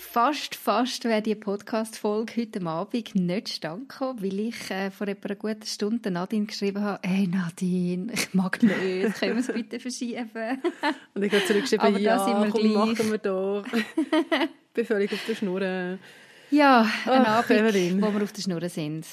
[0.00, 5.34] Fast, fast wäre die Podcast-Folge heute Abend nicht stand weil ich äh, vor etwa einer
[5.34, 8.76] guten Stunde Nadine geschrieben habe, hey Nadine, ich mag nicht,
[9.18, 10.28] können wir es bitte verschieben?
[11.14, 12.74] Und ich habe zurückgeschrieben, Aber ja, sind wir komm, gleich.
[12.74, 13.64] machen wir doch.
[13.72, 15.60] ich bin völlig auf der Schnur.
[16.52, 18.00] Ja, ein Abend, Evelyn.
[18.00, 19.04] wo wir auf der Schnur sind,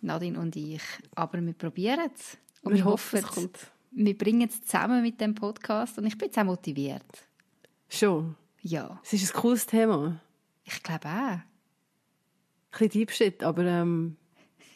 [0.00, 0.82] Nadine und ich.
[1.14, 2.36] Aber wir probieren es.
[2.62, 3.58] Und wir, wir hoffen, es kommt.
[3.92, 7.06] wir bringen es zusammen mit dem Podcast und ich bin jetzt auch motiviert.
[7.88, 8.34] Schon?
[8.60, 9.00] Ja.
[9.04, 10.20] Es ist ein cooles Thema.
[10.74, 11.38] Ich glaube auch.
[12.80, 13.64] Ein bisschen Deep aber...
[13.64, 14.16] Ähm,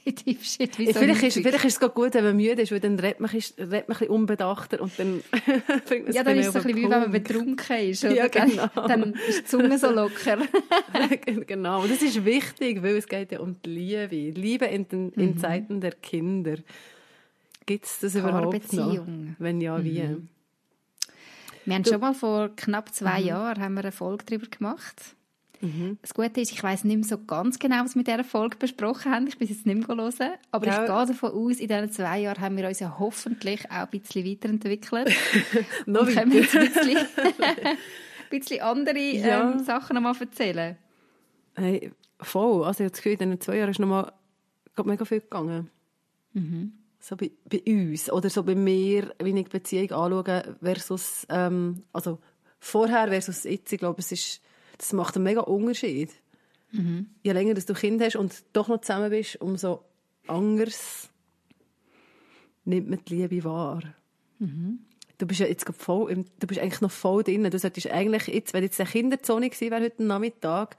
[0.41, 3.29] Shit, vielleicht, ist, vielleicht ist es gut, wenn man müde ist, weil dann redet man,
[3.29, 5.21] redet man ein bisschen unbedachter und dann
[5.89, 8.05] bringt man Ja, dann ist es ein bisschen wie wenn man betrunken ist.
[8.05, 8.15] Oder?
[8.15, 8.69] Ja, genau.
[8.75, 10.39] Dann ist die Zunge so locker.
[11.47, 14.41] genau, und das ist wichtig, weil es geht ja um die Liebe.
[14.41, 15.39] Liebe in, den, in mhm.
[15.39, 16.57] Zeiten der Kinder.
[17.65, 19.07] Gibt es das überhaupt noch?
[19.41, 20.03] Wenn ja, wie?
[20.03, 20.29] Mhm.
[21.65, 23.27] Wir haben du, schon mal vor knapp zwei mhm.
[23.27, 25.17] Jahren haben wir eine Folge darüber gemacht
[25.61, 25.99] Mhm.
[26.03, 28.57] Das Gute ist, ich weiß nicht mehr so ganz genau, was wir mit dieser Folge
[28.57, 29.27] besprochen haben.
[29.27, 30.33] Ich bin jetzt nicht mehr hören.
[30.51, 30.73] Aber ja.
[30.73, 34.01] ich gehe davon aus, in diesen zwei Jahren haben wir uns ja hoffentlich auch ein
[34.01, 35.13] bisschen weiterentwickelt.
[35.87, 37.77] Noch und können jetzt ein bisschen, ein
[38.31, 39.53] bisschen andere ja.
[39.53, 40.77] ähm, Sachen nochmal erzählen.
[41.55, 41.91] Hey,
[42.21, 42.65] voll.
[42.65, 44.13] Also ich habe das Gefühl, in diesen zwei Jahren ist nochmal
[44.85, 45.71] mega viel gegangen.
[46.33, 46.73] Mhm.
[47.01, 51.85] So bei, bei, uns oder so bei mir, wie ich die Beziehung anschaue, versus, ähm,
[51.93, 52.19] also
[52.59, 53.73] vorher versus jetzt.
[53.73, 54.41] Ich glaube, es ist
[54.79, 56.11] das macht einen mega Unterschied.
[56.73, 57.07] Mhm.
[57.23, 59.85] Je länger dass du Kind hast und doch noch zusammen bist, umso
[60.27, 61.09] anders
[62.65, 63.83] nimmt man die Liebe wahr.
[64.39, 64.81] Mhm.
[65.19, 67.45] Du bist ja jetzt voll, im, du bist eigentlich noch voll drin.
[67.45, 70.77] Du solltest eigentlich jetzt, wenn jetzt eine Kinderzone gewesen wäre heute Nachmittag,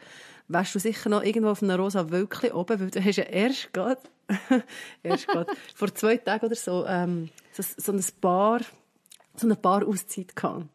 [0.48, 3.74] wärst du sicher noch irgendwo auf einer rosa Wölkchen oben, weil du hast ja erst
[3.74, 4.02] gerade,
[5.04, 8.62] erst gerade, vor zwei Tagen oder so, ähm, so, so ein Paar,
[9.36, 10.68] so eine Paar-Auszeit gehabt.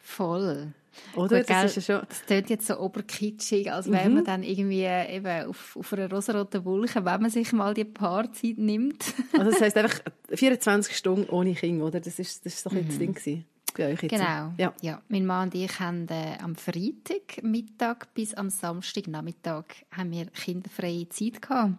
[0.00, 0.72] Voll.
[1.14, 1.38] Oder?
[1.38, 2.06] Gut, das, ist ja schon...
[2.08, 4.14] das klingt jetzt so oberkitschig, als wäre mhm.
[4.16, 8.58] man dann irgendwie eben auf, auf einer rosaroten Wolke, wenn man sich mal die Paarzeit
[8.58, 9.14] nimmt.
[9.32, 10.00] also das heisst einfach
[10.32, 12.00] 24 Stunden ohne Kind, oder?
[12.00, 12.86] Das ist, das ist so ein mhm.
[12.88, 13.44] das Ding gewesen.
[13.76, 14.52] Genau.
[14.56, 14.72] Ja.
[14.80, 15.02] ja.
[15.08, 20.26] Mein Mann und ich haben äh, am Freitag Mittag bis am Samstag Nachmittag haben wir
[20.26, 21.74] kinderfreie Zeit gehabt.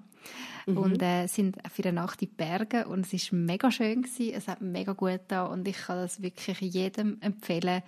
[0.66, 0.78] Mhm.
[0.78, 4.34] Und äh, sind für eine Nacht in die Berge und es ist mega schön gewesen.
[4.36, 7.82] Es hat mega gut da und ich kann das wirklich jedem empfehlen,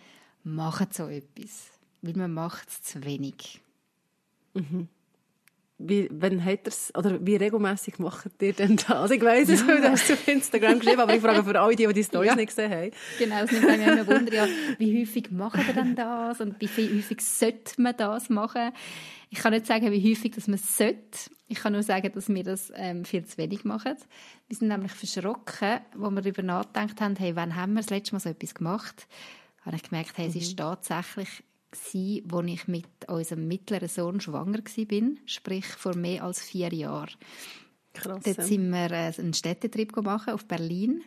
[0.44, 1.72] machen so etwas.
[2.02, 3.62] Weil man macht es zu wenig.
[4.54, 4.88] Mhm.
[5.82, 8.92] Wie, wenn hat er's, oder wie regelmäßig macht ihr denn das?
[8.92, 9.78] Also ich weiss es, ja.
[9.78, 12.36] du hast es auf Instagram geschrieben, aber ich frage für alle, die, die Stories ja.
[12.36, 12.92] nicht gesehen haben.
[13.18, 14.48] Genau, es nimmt mich immer Wunder, ja,
[14.78, 18.74] wie häufig machen wir denn das und wie viel häufig sollte man das machen?
[19.30, 21.30] Ich kann nicht sagen, wie häufig dass man es sollte.
[21.48, 23.96] Ich kann nur sagen, dass wir das ähm, viel zu wenig machen.
[24.50, 28.16] Wir sind nämlich verschrocken, wo wir darüber nachgedacht haben, hey, wann haben wir das letzte
[28.16, 29.08] Mal so etwas gemacht?
[29.74, 30.38] Habe ich gemerkt, hey, mhm.
[30.38, 36.24] es war tatsächlich gewesen, als ich mit unserem mittleren Sohn schwanger war, sprich vor mehr
[36.24, 37.12] als vier Jahren.
[37.94, 38.24] Krass.
[38.24, 41.04] Dort sind wir äh, einen Städtetrip gemacht auf Berlin.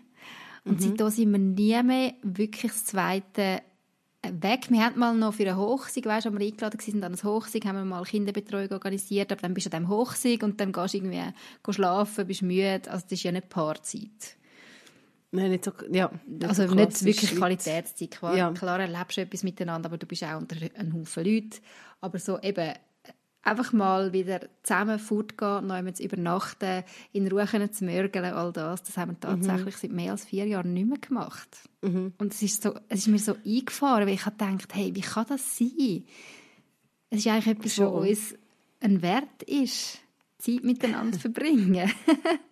[0.65, 0.85] Und mhm.
[0.85, 3.63] seitdem sind wir nie mehr wirklich das zweite
[4.23, 4.71] weg.
[4.71, 7.65] Wir hatten mal noch für eine Hochsieg, weißt, als wir eingeladen waren an das Hochsieg,
[7.67, 10.95] haben wir mal Kinderbetreuung organisiert, aber dann bist du an diesem Hochsieg und dann gehst
[10.95, 11.33] du irgendwie
[11.71, 12.83] schlafen, bist müde.
[12.87, 14.37] Also das ist ja nicht Paarzeit.
[15.33, 16.11] Nein, nicht so, ja.
[16.47, 18.11] Also so nicht wirklich Qualitätszeit.
[18.11, 18.53] Klar, ja.
[18.53, 21.59] klar erlebst du etwas miteinander, aber du bist auch unter einem Haufen Leute.
[22.03, 22.75] Aber so eben
[23.43, 28.83] einfach mal wieder zusammen fortgehen, noch einmal zu übernachten, in Ruhe zu mörgeln, all das,
[28.83, 29.43] das haben wir mhm.
[29.43, 29.79] tatsächlich mhm.
[29.81, 31.49] seit mehr als vier Jahren nicht mehr gemacht.
[31.81, 32.13] Mhm.
[32.19, 35.01] Und es ist, so, es ist mir so eingefahren, weil ich habe gedacht, hey, wie
[35.01, 36.05] kann das sein?
[37.11, 38.35] Es ist eigentlich etwas, was uns
[38.81, 39.99] ein Wert ist,
[40.39, 41.91] Zeit miteinander zu verbringen.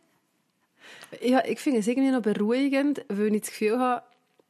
[1.22, 4.02] Ja, ich finde es irgendwie noch beruhigend, weil ich das Gefühl habe,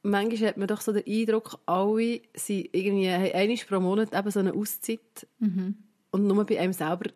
[0.03, 4.31] manchmal hat man doch so den Eindruck, alle sind irgendwie, haben einmal pro Monat eben
[4.31, 5.27] so eine Auszeit.
[5.39, 5.77] Mhm.
[6.11, 7.11] Und nur bei einem selber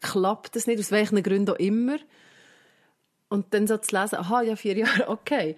[0.00, 1.96] klappt das nicht, aus welchen Gründen auch immer.
[3.28, 5.56] Und dann so zu lesen, aha, ja, vier Jahre, okay.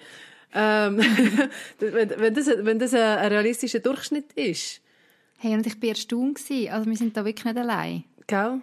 [0.55, 0.99] Ähm,
[1.81, 4.81] wenn, wenn, das, wenn das ein, realistischer Durchschnitt ist.
[5.39, 6.41] Hey, und ich war erstaunt.
[6.71, 8.05] Also wir sind da wirklich nicht allein.
[8.27, 8.61] Gell?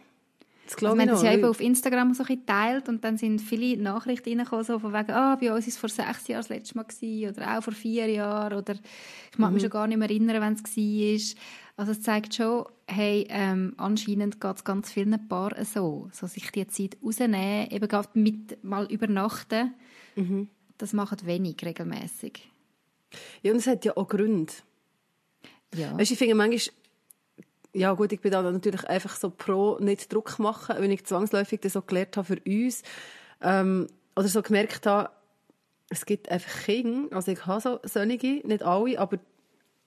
[0.72, 3.82] Das also, wir haben das ja eben auf Instagram so geteilt und dann sind viele
[3.82, 6.78] Nachrichten reingekommen, so von wegen, ah, bei uns war es vor sechs Jahren das letzte
[6.78, 9.56] Mal gewesen, oder auch vor vier Jahren oder ich mag mhm.
[9.56, 11.44] mich schon gar nicht mehr erinnern, wenn es war.
[11.78, 16.50] Also es zeigt schon, hey, ähm, anscheinend geht es ganz vielen Paaren so, so sich
[16.52, 19.74] die Zeit rausnehmen, eben gerade mit mal übernachten,
[20.16, 20.48] mhm.
[20.78, 22.50] das macht wenig regelmäßig.
[23.42, 24.54] Ja, und es hat ja auch Gründe.
[25.76, 25.98] Ja.
[25.98, 26.74] Weißt, ich finde manchmal,
[27.74, 31.62] ja gut, ich bin da natürlich einfach so pro nicht Druck machen, wenn ich zwangsläufig
[31.62, 32.84] das so gelernt habe für uns
[33.42, 35.10] ähm, oder so gemerkt habe,
[35.90, 39.20] es gibt einfach Kinder, also ich habe so solche, nicht alle, aber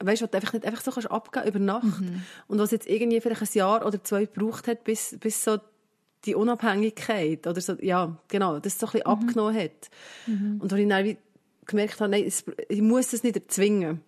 [0.00, 2.22] weißt du, einfach nicht einfach so kannst abgeben über Nacht mhm.
[2.48, 5.58] und was jetzt irgendwie vielleicht ein Jahr oder zwei gebraucht hat, bis, bis so
[6.25, 9.12] die Unabhängigkeit oder so, ja, genau, das so ein bisschen mhm.
[9.12, 9.90] abgenommen hat.
[10.26, 10.60] Mhm.
[10.60, 11.16] Und wo ich dann
[11.66, 12.31] gemerkt habe, nein,
[12.69, 14.00] ich muss es nicht erzwingen.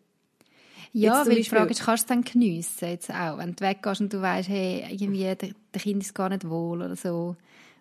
[0.99, 3.39] Ja, weil die Frage ist, kannst du es dann geniessen jetzt auch?
[3.39, 6.83] Wenn du weggehst und du weißt, hey, irgendwie, der, der Kind ist gar nicht wohl
[6.83, 7.37] oder so,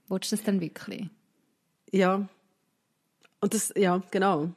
[0.09, 1.07] willst du das dann wirklich?
[1.91, 2.27] Ja.
[3.39, 4.49] Und das, ja, genau.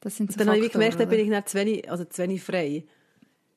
[0.00, 2.22] Das sind so dann habe ich gemerkt, dann bin ich nicht zu wenig, also zu
[2.22, 2.84] wenig frei.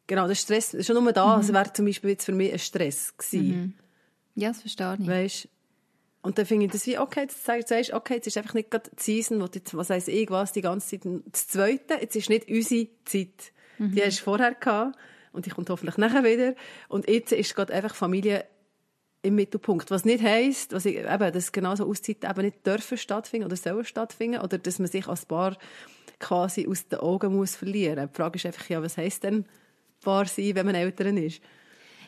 [0.07, 1.37] Genau, der Stress ist schon nur da.
[1.37, 1.53] Mhm.
[1.53, 3.47] Wäre zum Beispiel jetzt für mich ein Stress gewesen.
[3.47, 3.73] Mhm.
[4.35, 5.07] Ja, das verstehe ich.
[5.07, 5.47] Weißt,
[6.21, 8.71] und dann finde ich das wie, okay, jetzt sagst du, okay, jetzt ist einfach nicht
[8.71, 11.11] gerade die Season, wo jetzt, was heisst ich was, die ganze Zeit.
[11.31, 13.51] Das Zweite, jetzt ist nicht unsere Zeit.
[13.79, 13.95] Mhm.
[13.95, 14.97] Die hast du vorher gehabt
[15.31, 16.53] und die kommt hoffentlich nachher wieder.
[16.87, 18.45] Und jetzt ist gerade einfach Familie
[19.21, 19.91] im Mittelpunkt.
[19.91, 23.85] Was nicht heisst, was ich, eben, dass genauso Auszeiten eben nicht dürfen stattfinden oder sollen
[23.85, 25.57] stattfinden oder dass man sich als Paar
[26.19, 28.09] quasi aus den Augen muss verlieren.
[28.11, 29.45] Die Frage ist einfach, ja, was heisst denn
[30.01, 31.41] Paar sein, wenn man Eltern ist?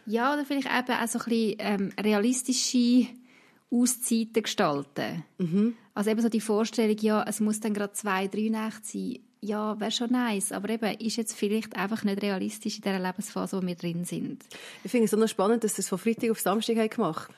[0.05, 3.07] Ja, oder vielleicht eben auch so ein bisschen ähm, realistische
[3.69, 5.23] Auszeiten gestalten.
[5.37, 5.75] Mhm.
[5.93, 9.19] Also eben so die Vorstellung, ja, es muss dann gerade zwei, drei Nächte sein.
[9.43, 13.57] Ja, wäre schon nice, aber eben ist jetzt vielleicht einfach nicht realistisch in dieser Lebensphase,
[13.57, 14.43] wo wir drin sind.
[14.83, 17.35] Ich finde es so noch spannend, dass das von Freitag auf Samstag gemacht haben.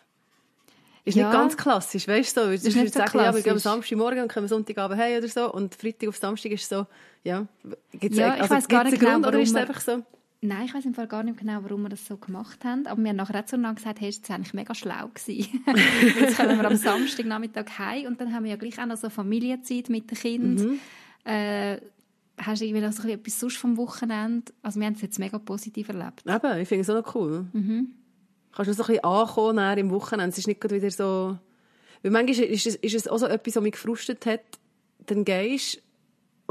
[1.06, 1.28] Ist ja.
[1.28, 2.42] nicht ganz klassisch, weißt du?
[2.46, 5.28] So, ist nicht so sagen, ja, wir gehen am Samstagmorgen und kommen Sonntagabend heim oder
[5.28, 6.86] so und Freitag auf Samstag ist so,
[7.24, 7.46] ja,
[7.92, 10.04] gibt's ja, ich also, weiß gar nicht genau, Grund, oder ist es einfach so?
[10.46, 12.86] Nein, ich weiß im Fall gar nicht genau, warum wir das so gemacht haben.
[12.88, 15.64] Aber wir haben nachher auch so gesagt, hey, das war eigentlich mega schlau gewesen.
[16.20, 19.10] Jetzt kommen wir am Samstagnachmittag heim und dann haben wir ja gleich auch noch so
[19.10, 20.68] Familienzeit mit den Kindern.
[20.68, 20.80] Mhm.
[21.24, 21.78] Äh,
[22.38, 24.52] hast du irgendwie noch so etwas sonst vom Wochenende?
[24.62, 26.24] Also wir haben es jetzt mega positiv erlebt.
[26.26, 27.46] Eben, ich finde es auch noch cool.
[27.54, 27.94] Mhm.
[28.52, 30.30] Kannst du so ein bisschen ankommen im Wochenende.
[30.30, 31.38] Es ist nicht wieder so...
[32.02, 34.42] Weil manchmal ist es, ist es auch so etwas, was mich gefrustet hat.
[35.06, 35.82] Dann gehst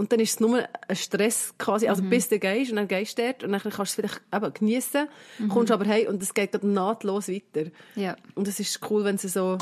[0.03, 2.11] und dann ist es nur ein Stress quasi, also mhm.
[2.11, 4.53] bis du gehst und dann gehst du dort und dann kannst du es vielleicht eben
[4.53, 5.07] geniessen,
[5.39, 5.49] mhm.
[5.49, 7.71] kommst aber heim und es geht dann nahtlos weiter.
[7.95, 8.17] Ja.
[8.35, 9.59] Und es ist cool, wenn es so...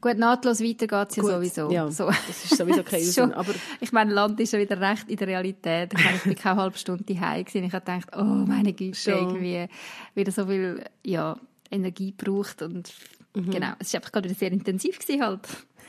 [0.00, 1.72] Gut, nahtlos weiter geht es ja sowieso.
[1.72, 2.06] Ja, so.
[2.06, 5.26] das ist sowieso kein schon, aber Ich meine, Land ist ja wieder recht in der
[5.26, 5.92] Realität.
[5.92, 7.64] Ich, bin keine halbe Stunde heim gewesen.
[7.64, 9.14] Ich habe gedacht, oh meine Güte, schon.
[9.14, 9.66] irgendwie
[10.14, 11.36] wieder so viel ja,
[11.68, 12.92] Energie braucht und
[13.34, 13.50] mhm.
[13.50, 15.48] genau, es war einfach gerade wieder sehr intensiv gewesen halt.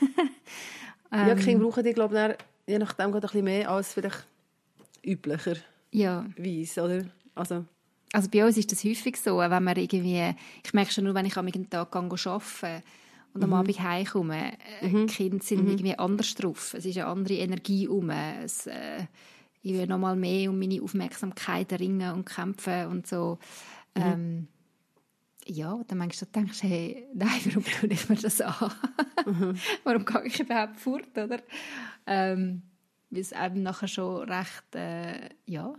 [1.12, 4.26] ähm, ja, Kinder brauchen die, glaube ich, je nachdem gerade ein bisschen mehr als vielleicht
[5.04, 5.56] üblicher
[5.92, 6.24] ja.
[6.36, 7.04] Weiss, oder?
[7.34, 7.64] Also,
[8.12, 11.26] also bei uns ist das häufig so, wenn man irgendwie, ich merke schon nur, wenn
[11.26, 12.82] ich am Tag arbeite
[13.34, 13.54] und am mhm.
[13.54, 15.06] Abend heimkomme, äh, mhm.
[15.06, 15.70] die Kinder sind mhm.
[15.70, 16.74] irgendwie anders drauf.
[16.74, 18.10] Es ist eine andere Energie um.
[18.10, 19.06] Es, äh,
[19.62, 23.38] ich will noch mal mehr um meine Aufmerksamkeit ringen und kämpfen und so.
[23.94, 24.02] Mhm.
[24.02, 24.48] Ähm,
[25.46, 28.72] ja, dann manchmal denkst du, hey, nein, warum tue ich mir das an?
[29.26, 29.54] Mhm.
[29.84, 31.40] warum gehe ich überhaupt fort, oder?
[32.06, 32.62] Ähm,
[33.10, 35.74] weil es eben nachher schon recht, äh, ja,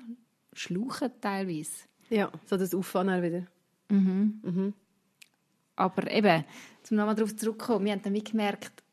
[0.53, 1.71] schluchen teilweise.
[2.09, 3.47] Ja, so das Auffahren wieder.
[3.89, 4.39] Mhm.
[4.43, 4.73] Mhm.
[5.75, 6.43] Aber eben,
[6.89, 8.83] um nochmal darauf zurückzukommen, wir haben dann gemerkt,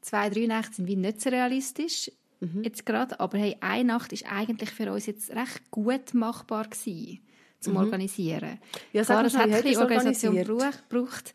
[0.00, 2.64] zwei, drei Nächte sind wie nicht so realistisch mhm.
[2.64, 7.20] jetzt gerade, aber hey, eine Nacht ist eigentlich für uns jetzt recht gut machbar gewesen
[7.60, 7.80] zum mhm.
[7.80, 8.58] Organisieren.
[8.92, 11.34] Ja, Klar, es hat ein Organisation gebraucht.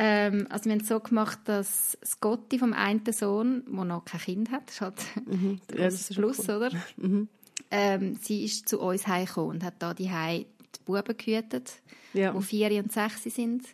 [0.00, 4.20] Ähm, also wir haben es so gemacht, dass Scotty vom einen Sohn, der noch kein
[4.20, 5.60] Kind hat, das ist halt mhm.
[5.70, 6.56] der ja, Schluss, cool.
[6.56, 6.70] oder?
[6.96, 7.28] Mhm.
[7.70, 11.82] Ähm, sie ist zu uns heimgekommen und hat da die die Buben gehütet,
[12.14, 12.32] ja.
[12.32, 13.64] die vier und sechs sind.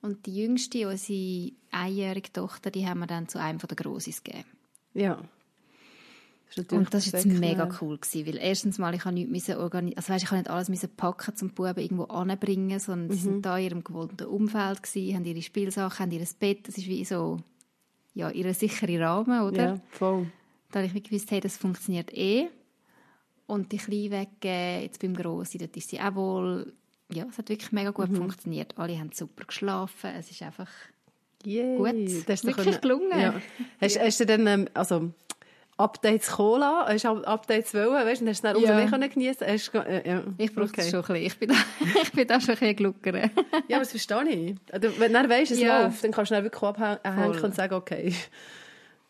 [0.00, 4.44] Und die jüngste, unsere einjährige Tochter, die haben wir dann zu einem der Grossis gegeben.
[4.94, 5.20] Ja.
[6.56, 9.98] Das und das war jetzt mega cool gewesen, weil erstens mal ich habe nichts organisieren,
[9.98, 13.12] also weißt, ich habe nicht alles müssen packen zum Buben irgendwo anbringen, sondern mhm.
[13.12, 16.78] sie sind da in ihrem gewohnten Umfeld gewesen, haben ihre Spielsachen, haben ihr Bett, das
[16.78, 17.38] ist wie so
[18.14, 19.62] ja ihre sichere Rahmen, oder?
[19.62, 20.26] Ja, voll.
[20.70, 22.48] Da habe ich gewusst, hey, das funktioniert eh.
[23.46, 26.72] Und die Kleine weggeben, jetzt beim Grossen, dort ist sie auch wohl,
[27.10, 28.16] ja, es hat wirklich mega gut mhm.
[28.16, 28.76] funktioniert.
[28.76, 30.68] Alle haben super geschlafen, es ist einfach
[31.44, 31.76] Yay.
[31.76, 33.18] gut, das ist wirklich gelungen.
[33.18, 33.40] Ja.
[33.80, 35.12] Hast, hast du dann, ähm, also
[35.78, 39.44] Updates Cola, hast du Updates wollen, weißt du, dann hast du dann umso mehr geniessen
[39.44, 40.22] äh, ja.
[40.36, 40.74] Ich brauche okay.
[40.78, 41.26] das schon ein bisschen.
[41.26, 41.54] Ich bin da,
[42.02, 43.30] ich bin da schon ein bisschen gluckern.
[43.68, 44.56] ja, aber das verstehe ich.
[44.72, 45.84] Also, wenn du weißt, es ja.
[45.84, 48.12] läuft, dann kannst du dann wirklich abhängen und sagen, okay.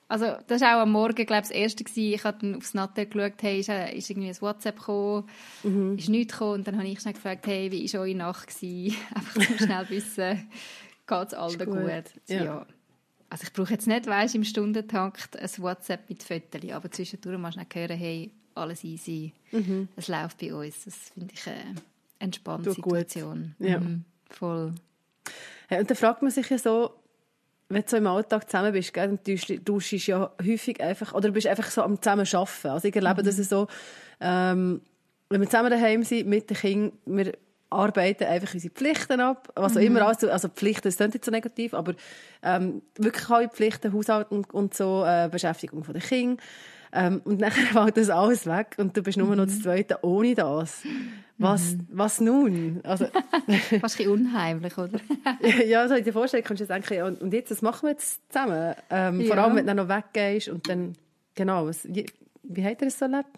[0.09, 1.85] Also, das war auch am Morgen, glaube ich, das Erste.
[1.85, 2.15] Gewesen.
[2.15, 5.29] Ich habe dann aufs Natter geschaut, hey, ist, äh, ist irgendwie ein WhatsApp gekommen,
[5.63, 5.97] mhm.
[5.97, 6.55] ist nichts gekommen.
[6.55, 8.47] Und dann habe ich schnell gefragt, hey, wie war eure Nacht?
[8.47, 8.97] Gewesen?
[9.15, 10.51] Einfach zum schnell wissen,
[11.07, 11.67] geht es allen gut?
[11.67, 12.05] gut?
[12.27, 12.45] Ja.
[12.45, 12.67] ja.
[13.31, 17.53] Also ich brauche jetzt nicht, weißt, im Stundentakt ein WhatsApp mit Fotos, aber zwischendurch mal
[17.53, 19.89] schnell hören, hey, alles easy, mhm.
[19.97, 20.85] es läuft bei uns.
[20.85, 21.75] Das finde ich eine
[22.19, 23.55] entspannte Situation.
[23.59, 23.81] Ja.
[23.81, 24.05] Mhm.
[24.31, 24.75] Voll.
[25.71, 26.95] Ja, und dann fragt man sich ja so,
[27.69, 31.29] wenn du so im Alltag zusammen bist, gell, dann tauschst du ja häufig einfach, oder
[31.29, 32.69] du bist einfach so am zusammen arbeiten.
[32.69, 33.27] Also ich erlebe mhm.
[33.27, 33.69] das so,
[34.21, 34.81] ähm,
[35.29, 37.33] wenn wir zusammen daheim sind mit den Kindern, wir
[37.71, 39.87] arbeiten einfach unsere Pflichten ab, was auch mhm.
[39.87, 41.95] immer, also, also Pflichten, das klingt nicht so negativ, aber
[42.43, 46.39] ähm, wirklich alle Pflichten, Haushalt und, und so, äh, Beschäftigung von den Kindern.
[46.93, 50.35] Ähm, und dann fällt das alles weg und du bist nur noch das Zweite ohne
[50.35, 50.83] das.
[51.37, 51.87] Was, mhm.
[51.93, 52.81] was nun?
[52.83, 53.07] Also,
[53.81, 54.99] Fast ein unheimlich, oder?
[55.67, 58.21] ja, so in der Vorstellung kannst du denken, und, und jetzt, was machen wir jetzt
[58.33, 58.75] zusammen?
[58.91, 59.27] Ähm, ja.
[59.27, 60.95] Vor allem, wenn du dann noch weggehst und dann,
[61.35, 62.07] genau, was, wie,
[62.43, 63.29] wie hat er es so erlebt?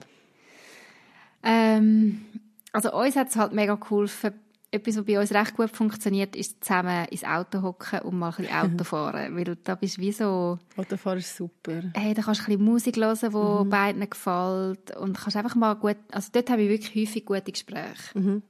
[1.43, 2.25] Ähm,
[2.73, 4.33] also uns hat es halt mega geholfen,
[4.73, 8.37] etwas, was bei uns recht gut funktioniert, ist zusammen ins Auto hocken und mal ein
[8.37, 9.37] bisschen Auto fahren.
[9.37, 10.59] Weil da bist wie so...
[10.77, 11.83] Autofahren ist super.
[11.95, 13.69] Hey, da kannst du ein bisschen Musik hören, die mhm.
[13.69, 14.97] beiden gefällt.
[14.97, 15.97] Und kannst einfach mal gut...
[16.13, 18.17] Also dort habe ich wirklich häufig gute Gespräche.
[18.17, 18.43] Mhm.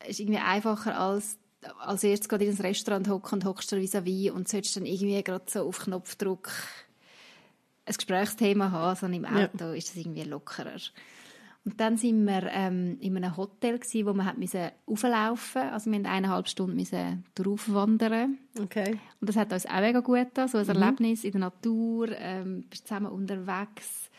[0.00, 1.38] Es ist irgendwie einfacher als
[1.78, 5.22] als erstes gerade in ein Restaurant hocken und hockst du vis-à-vis und sollst dann irgendwie
[5.22, 6.50] gerade so auf Knopfdruck
[7.84, 9.74] ein Gesprächsthema haben, sondern im Auto ja.
[9.74, 10.80] ist das irgendwie lockerer.
[11.64, 15.90] Und dann sind wir ähm, in einem Hotel gewesen, wo wir hat müssen auflaufen, also
[15.90, 18.38] wir mussten eineinhalb Stunden müssen drauf wandern.
[18.60, 18.98] Okay.
[19.20, 20.70] Und das hat uns auch mega gut getan, so ein mhm.
[20.70, 24.10] Erlebnis in der Natur, ähm, bist zusammen unterwegs.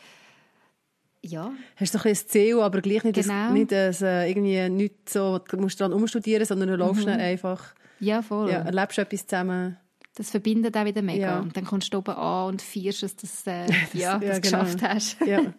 [1.20, 1.52] Ja.
[1.76, 3.44] Hast du ein ein Ziel, aber gleich nicht, genau.
[3.44, 7.12] das, nicht das, äh, irgendwie nicht so, du musst dran umstudieren, sondern du läufst mhm.
[7.12, 7.74] einfach.
[8.00, 8.50] Ja, voll.
[8.50, 9.76] Ja, erlebst etwas zusammen.
[10.16, 11.26] Das verbindet auch wieder mega.
[11.26, 11.40] Ja.
[11.40, 14.62] Und dann kommst du oben an und feierst, dass, das, äh, ja, ja, das genau.
[14.62, 15.20] geschafft hast.
[15.26, 15.40] Ja.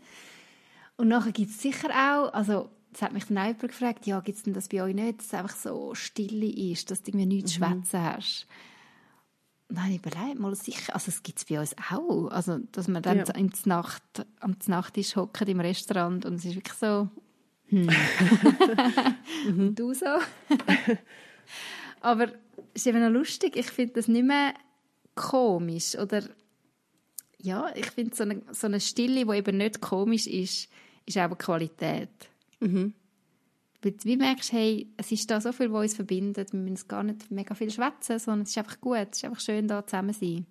[0.97, 4.21] Und nachher gibt es sicher auch, also das hat mich dann auch jemand gefragt, ja,
[4.21, 7.11] gibt es denn das bei euch nicht, dass es einfach so stille ist, dass du
[7.11, 7.65] irgendwie nichts mhm.
[7.65, 8.47] schwätzen hast?
[9.67, 13.01] Und ich überlegt, mal sicher, also es gibt es bei uns auch, also dass man
[13.01, 13.33] dann ja.
[13.33, 14.03] ins Nacht,
[14.39, 17.09] am Nachttisch hockt im Restaurant und es ist wirklich so,
[17.67, 17.89] hm.
[19.49, 19.75] mhm.
[19.75, 20.05] du so?
[22.01, 22.27] Aber
[22.73, 24.53] es ist eben noch lustig, ich finde das nicht mehr
[25.15, 26.23] komisch oder
[27.41, 30.69] ja, ich finde so eine, so eine Stille, die eben nicht komisch ist,
[31.05, 32.09] ist auch Qualität.
[32.59, 32.93] Mhm.
[33.81, 37.03] Wie merkst du, hey, es ist da so viel, was uns verbindet, wir müssen gar
[37.03, 40.13] nicht mega viel schwätzen, sondern es ist einfach gut, es ist einfach schön, da zusammen
[40.13, 40.45] zu sein.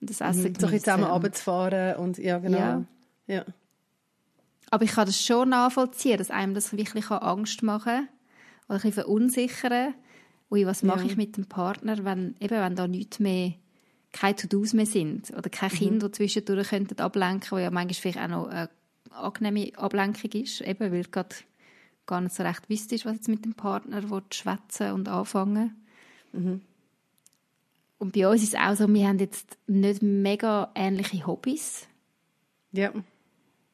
[0.00, 2.58] Und das Essen mhm, so zusammen runterzufahren und ja, genau.
[2.58, 2.84] Ja.
[3.26, 3.44] ja.
[4.70, 8.08] Aber ich kann das schon nachvollziehen, dass einem das wirklich Angst machen kann
[8.68, 9.94] oder ein bisschen verunsichern.
[10.50, 11.06] Ui, was mache ja.
[11.06, 13.54] ich mit dem Partner, wenn, eben, wenn da nichts mehr,
[14.12, 15.76] keine To-Dos mehr sind oder kein mhm.
[15.76, 18.68] Kind, die zwischendurch könnten ablenken, wo ja manchmal vielleicht auch noch eine
[19.10, 21.34] angenehme Ablenkung ist, eben weil du gerade
[22.06, 25.76] gar nicht so recht wüsstest, was jetzt mit dem Partner schwätzen und anfangen
[26.32, 26.62] mhm.
[27.98, 31.86] Und bei uns ist es auch so, wir haben jetzt nicht mega ähnliche Hobbys.
[32.72, 32.92] Ja.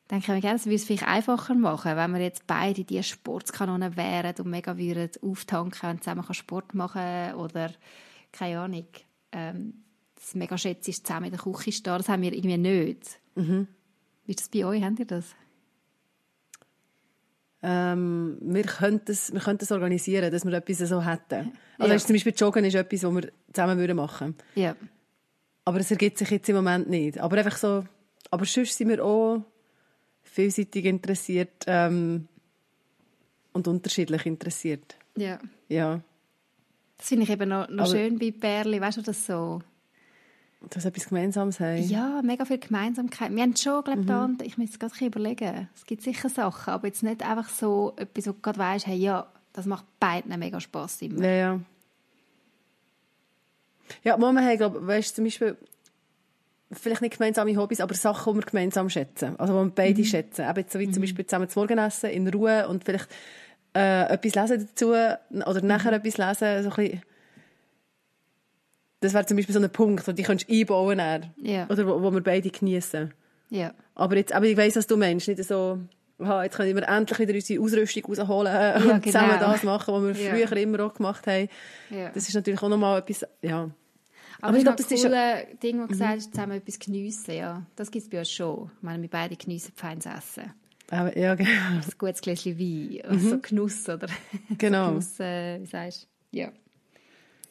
[0.08, 4.34] Dann können wir gerne, es vielleicht einfacher machen, wenn wir jetzt beide die Sportskanonen wären
[4.38, 7.72] und mega würden auftanken und zusammen Sport machen oder
[8.32, 8.86] keine Ahnung.
[9.30, 9.84] Ähm,
[10.16, 13.20] das mega schätze ist zusammen in der Küche stehen, das haben wir irgendwie nicht.
[13.36, 13.68] Mhm.
[14.26, 14.82] Wie ist das bei euch?
[14.82, 15.34] Habt ihr das?
[17.62, 21.52] Ähm, wir könnten es wir könnten es organisieren, dass wir etwas so hätten.
[21.78, 21.98] Also ja.
[21.98, 24.36] zum Beispiel Joggen ist etwas, was wir zusammen machen würden.
[24.54, 24.76] Ja.
[25.64, 27.18] Aber es ergibt sich jetzt im Moment nicht.
[27.18, 27.84] Aber einfach so,
[28.30, 29.42] aber sonst sind wir auch
[30.22, 32.28] vielseitig interessiert ähm,
[33.52, 34.96] und unterschiedlich interessiert.
[35.16, 35.38] Ja.
[35.68, 36.00] Ja.
[36.98, 39.60] Das finde ich eben noch, noch schön bei Perli, weißt du, das so
[40.70, 41.82] dass etwas Gemeinsames haben.
[41.88, 43.34] Ja, mega viel Gemeinsamkeit.
[43.34, 44.38] Wir haben schon, glaube ich, mhm.
[44.42, 48.32] ich muss gerade überlegen, es gibt sicher Sachen, aber jetzt nicht einfach so etwas, wo
[48.32, 51.24] du gerade weißt, hey, ja, das macht beiden mega Spass immer.
[51.24, 51.60] Ja, ja.
[54.02, 55.56] Ja, Mama hat, glaube weißt zum Beispiel,
[56.72, 59.38] vielleicht nicht gemeinsame Hobbys, aber Sachen, die wir gemeinsam schätzen.
[59.38, 60.04] Also, die wir beide mhm.
[60.04, 60.48] schätzen.
[60.48, 60.92] Eben so wie mhm.
[60.92, 63.08] zum Beispiel zusammen zu Morgen essen, in Ruhe und vielleicht
[63.74, 66.04] äh, etwas lesen dazu oder nachher mhm.
[66.04, 67.02] etwas lesen, so ein bisschen
[69.06, 71.28] das wäre zum Beispiel so ein Punkt, den du einbauen kannst.
[71.42, 71.66] Ja.
[71.68, 73.12] Oder wo, wo wir beide genießen.
[73.50, 73.74] Ja.
[73.94, 75.28] Aber, jetzt, aber ich weiss, was du meinst.
[75.28, 75.78] Nicht so,
[76.18, 79.00] aha, jetzt können wir endlich wieder unsere Ausrüstung rausholen ja, und genau.
[79.00, 80.46] zusammen das machen, was wir ja.
[80.46, 81.48] früher immer auch gemacht haben.
[81.90, 82.10] Ja.
[82.10, 83.70] Das ist natürlich auch nochmal etwas, ja.
[84.38, 87.34] Aber, aber ich glaube, das ist ein Ding, das du gesagt hast, zusammen etwas geniessen,
[87.34, 87.66] ja.
[87.74, 88.70] Das gibt es bei uns schon.
[88.76, 90.52] Ich meine, wir beide geniessen feines Essen.
[90.90, 91.50] Aber, ja, genau.
[91.50, 93.30] Ein gutes Gläschen Wein, mhm.
[93.30, 94.08] so Genuss, oder?
[94.58, 94.86] Genau.
[94.86, 96.38] so Genuss, äh, wie sagst du?
[96.38, 96.52] Ja.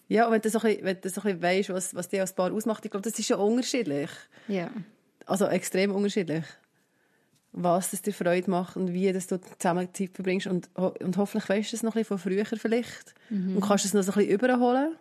[0.07, 2.09] Ja, und wenn du so ein bisschen, wenn du so ein bisschen weißt, was, was
[2.09, 4.09] dich als Paar ausmacht, ich glaube, das ist ja unterschiedlich.
[4.47, 4.69] Ja.
[5.25, 6.45] Also extrem unterschiedlich.
[7.51, 10.47] Was das dir Freude macht und wie dass du zusammen Zeit verbringst.
[10.47, 13.15] Und, und hoffentlich weißt du es noch ein bisschen von früher vielleicht.
[13.29, 14.95] Und kannst es noch so ein bisschen überholen.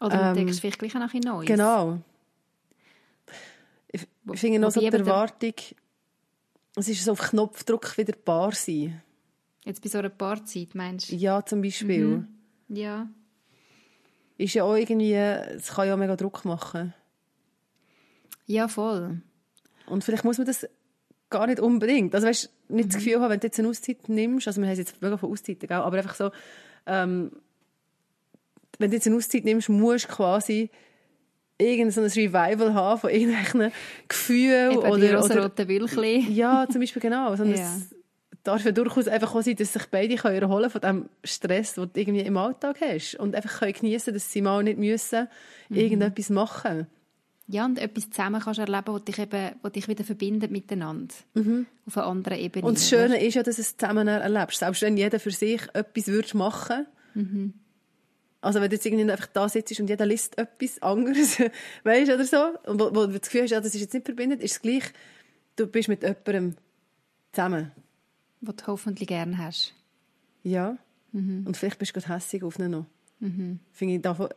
[0.00, 1.48] Oder entdeckst du vielleicht gleich noch ein Neues.
[1.48, 1.98] Ähm, Genau.
[3.88, 5.54] Ich, ich finde noch so die Erwartung,
[6.76, 9.00] es ist so auf Knopfdruck wieder Paar sein.
[9.64, 11.16] Jetzt bei so einer Paarzeit, meinst du?
[11.16, 12.06] Ja, zum Beispiel.
[12.06, 12.28] Mhm.
[12.68, 13.08] Ja.
[14.38, 16.92] Ist ja auch irgendwie, es kann ja auch mega Druck machen.
[18.46, 19.22] Ja, voll.
[19.86, 20.68] Und vielleicht muss man das
[21.30, 22.14] gar nicht unbedingt.
[22.14, 24.72] Also weißt, nicht das Gefühl haben, wenn du jetzt eine Auszeit nimmst, also wir haben
[24.72, 25.78] es jetzt mega von Auszeiten, gell?
[25.78, 26.30] aber einfach so,
[26.86, 27.32] ähm,
[28.78, 30.70] wenn du jetzt eine Auszeit nimmst, musst du quasi
[31.58, 33.72] irgendein Revival haben von irgendwelchen
[34.08, 36.26] Gefühlen Eben die oder, oder rosaroten Wülchli.
[36.30, 37.34] ja, zum Beispiel genau.
[37.34, 37.76] Sondern Ja.
[37.76, 37.95] es
[38.46, 41.90] darf ja durchaus einfach auch sein, dass sich beide können erholen von dem Stress, den
[41.92, 43.14] du irgendwie im Alltag hast.
[43.16, 45.28] Und einfach können geniessen, dass sie mal nicht müssen
[45.68, 45.76] Mhm.
[45.76, 46.86] irgendetwas machen
[47.48, 51.14] Ja, und etwas zusammen kannst erleben, was dich, eben, was dich wieder verbindet miteinander.
[51.86, 52.62] Auf einer anderen Ebene.
[52.62, 52.68] Mhm.
[52.68, 54.58] Und das Schöne ist ja, dass du es zusammen erlebst.
[54.60, 56.86] Selbst wenn jeder für sich etwas würdest machen
[58.40, 61.38] Also wenn du jetzt irgendwie einfach da sitzt und jeder liest etwas anderes,
[61.84, 64.06] weißt oder so, und wo, wo du das Gefühl hast, ja, das ist jetzt nicht
[64.06, 64.84] verbindet, ist es gleich,
[65.56, 66.54] du bist mit jemandem
[67.32, 67.72] zusammen.
[68.40, 69.74] Was du hoffentlich gerne hast.
[70.42, 70.76] Ja.
[71.46, 72.86] Und vielleicht bist du gerade hässig auf ihn noch.
[73.72, 74.28] Finde ich, davon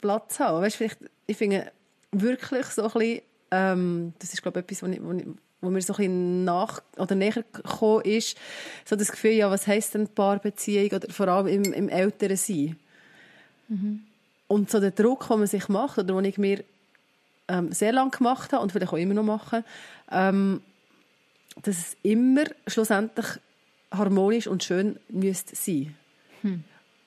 [0.00, 0.62] Platz haben.
[0.62, 1.70] Weißt, vielleicht, ich finde
[2.12, 5.26] wirklich so ein bisschen, ähm, das ist glaube ich etwas, wo, ich, wo, ich,
[5.60, 8.36] wo mir so ein bisschen nach oder näher gekommen ist,
[8.84, 12.76] so das Gefühl, ja, was heisst denn Paarbeziehung oder vor allem im, im älteren Sein.
[14.46, 16.62] Und so der Druck, den man sich macht oder den ich mir
[17.48, 19.64] ähm, sehr lange gemacht habe und vielleicht auch immer noch mache,
[20.10, 20.60] ähm,
[21.62, 23.26] dass es immer schlussendlich
[23.90, 25.94] harmonisch und schön müsste sein.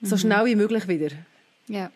[0.01, 1.15] So schnell wie möglich wieder.
[1.67, 1.91] Ja.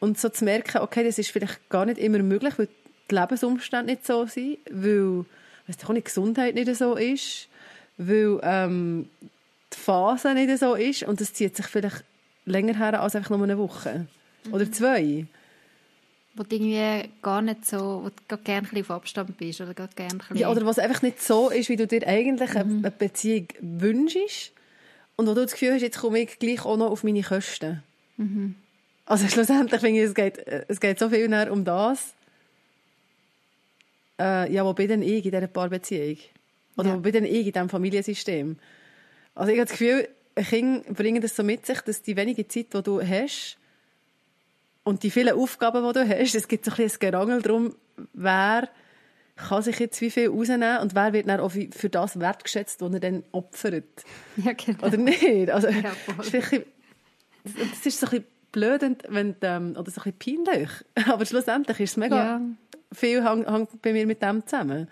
[0.00, 2.68] Und so zu merken, okay, das ist vielleicht gar nicht immer möglich, weil
[3.10, 5.24] die Lebensumstände nicht so sind, weil
[5.84, 7.48] auch nicht, die Gesundheit nicht so ist,
[7.96, 9.08] weil ähm,
[9.72, 12.04] die Phase nicht so ist und das zieht sich vielleicht
[12.44, 14.06] länger her als einfach nur eine Woche.
[14.52, 15.26] Oder zwei.
[16.36, 19.72] Wo du irgendwie gar nicht so, wo du gerne ein bisschen auf Abstand bist oder
[19.74, 20.36] gerade gerne ein.
[20.36, 24.52] Ja, oder was einfach nicht so ist, wie du dir eigentlich eine- eine Beziehung wünschst
[25.16, 27.82] und wo du das Gefühl hast, jetzt komme ich gleich auch noch auf meine Kosten.
[29.06, 32.12] Also schlussendlich finde ich, es geht, es geht so viel näher um das.
[34.18, 36.16] Äh, ja, wo bin denn ich in dieser Paarbeziehung?
[36.76, 36.96] Oder Ja.
[36.96, 38.56] wo bin denn ich in diesem Familiensystem?
[39.34, 42.72] Also ich habe das Gefühl, Kinder bringen das so mit sich, dass die wenige Zeit,
[42.74, 43.56] die du hast
[44.86, 47.74] und die vielen Aufgaben, die du hast, es gibt so ein bisschen ein Gerangel darum,
[48.12, 48.68] wer
[49.36, 52.92] kann sich jetzt wie viel rausnehmen und wer wird dann auch für das wertgeschätzt, was
[52.94, 53.84] er dann opfert.
[54.36, 54.86] Ja, genau.
[54.86, 55.50] Oder nicht?
[55.50, 56.64] Also, Ja, das, ist vielleicht ein
[57.44, 60.70] bisschen- das ist so ein bisschen blöd und- wenn, ähm, oder so ein bisschen peinlich.
[61.12, 62.40] Aber schlussendlich ist es mega Ja.
[62.92, 64.88] viel hängt bei mir mit dem zusammen.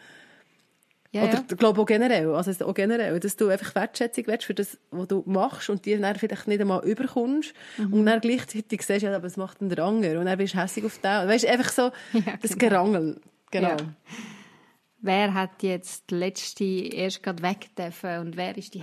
[1.14, 1.56] Ja, Oder ja.
[1.56, 5.22] glaube auch generell, also auch generell, dass du einfach Wertschätzung willst für das, was du
[5.26, 7.92] machst und die dann vielleicht nicht einmal überkommst Mhm.
[7.92, 10.84] und dann gleichzeitig siehst, ja, aber es macht der andere und dann bist du hässlich
[10.84, 11.28] auf den.
[11.28, 12.68] Weißt du, einfach so Ja, das genau.
[12.90, 13.20] Gerangel.
[13.52, 13.68] Genau.
[13.68, 13.76] Ja.
[15.02, 18.82] Wer hat jetzt die letzte erst gerade weg dürfen und wer ist die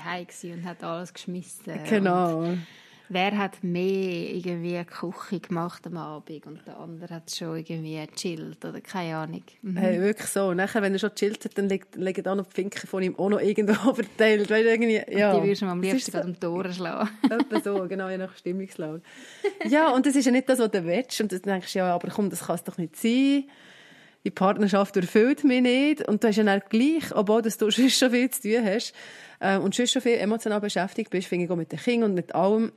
[0.53, 1.73] und hat alles geschmissen?
[1.73, 2.53] Und Genau.
[3.11, 8.05] Wer hat mehr irgendwie eine Küche gemacht am Abend und der andere hat schon irgendwie
[8.05, 9.43] gechillt oder keine Ahnung.
[9.61, 9.77] Mhm.
[9.77, 10.53] Hey, wirklich so.
[10.53, 13.29] Nachher, wenn er schon chillt hat, dann liegen auch noch die Finken von ihm auch
[13.29, 14.49] noch irgendwo verteilt.
[14.49, 15.35] Weißt irgendwie, ja.
[15.35, 17.09] Die würdest du am liebsten um die Tore schlagen.
[17.29, 19.01] Etwa so, genau, je nach Stimmungslage.
[19.67, 21.19] Ja, und das ist ja nicht das, was du willst.
[21.19, 23.43] Und du denkst, ja, aber komm, das kann es doch nicht sein.
[24.23, 26.07] Die Partnerschaft erfüllt mich nicht.
[26.07, 28.93] Und du hast ja dann gleich, obwohl dass du schon viel zu tun hast
[29.39, 32.33] äh, und schon viel emotional beschäftigt bist, finde ich auch mit den Kindern und mit
[32.35, 32.71] allem,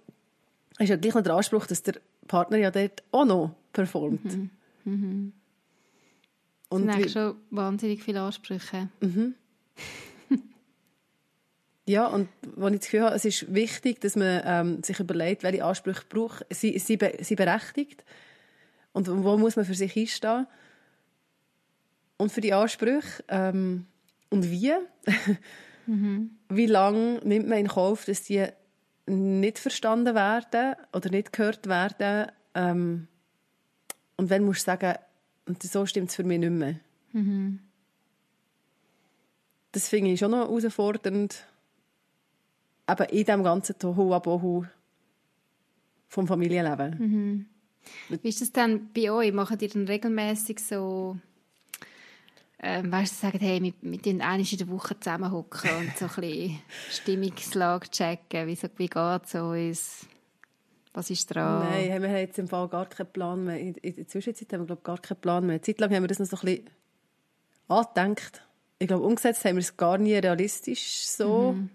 [0.78, 1.94] ist ja gleich noch der Anspruch, dass der
[2.26, 4.24] Partner ja dort auch noch performt.
[4.24, 4.34] Das
[4.84, 5.32] Und
[6.70, 8.88] sind wie- eigentlich schon wahnsinnig viele Ansprüche.
[11.86, 15.42] Ja, und wo ich das Gefühl habe, es ist wichtig, dass man ähm, sich überlegt,
[15.42, 18.04] welche Ansprüche braucht, sie, sie, be- sie berechtigt
[18.94, 20.46] und wo muss man für sich einstehen.
[22.16, 23.84] Und für die Ansprüche ähm,
[24.30, 24.72] und wie.
[26.48, 28.46] Wie lange nimmt man in Kauf, dass die
[29.06, 32.30] nicht verstanden werden oder nicht gehört werden?
[32.54, 33.08] Ähm,
[34.16, 34.94] und wenn musst du sagen,
[35.46, 36.76] und so stimmt es für mich nicht mehr.
[39.72, 41.46] Das finde ich schon noch herausfordernd
[42.88, 44.64] eben in diesem ganzen Tohu-Abohu
[46.08, 47.48] vom Familienleben.
[48.08, 49.32] Wie ist das dann bei euch?
[49.32, 51.18] Machen ihr dann regelmäßig so,
[52.66, 56.06] ähm, weißt du, sagen, hey, wir, wir tun einmal in der Woche zusammenhocken und so
[56.06, 60.06] ein bisschen Stimmungslage checken, wie, so, wie geht es uns?
[60.94, 61.68] Was ist dran?
[61.68, 63.58] Nein, wir haben jetzt im Fall gar keinen Plan mehr.
[63.58, 65.54] In, in der Zwischenzeit haben wir glaube gar keinen Plan mehr.
[65.54, 66.70] Eine Zeit lang haben wir das noch so ein bisschen
[67.68, 68.42] angedenkt.
[68.78, 71.52] Ich glaube, umgesetzt haben wir es gar nie realistisch so.
[71.52, 71.70] Mhm.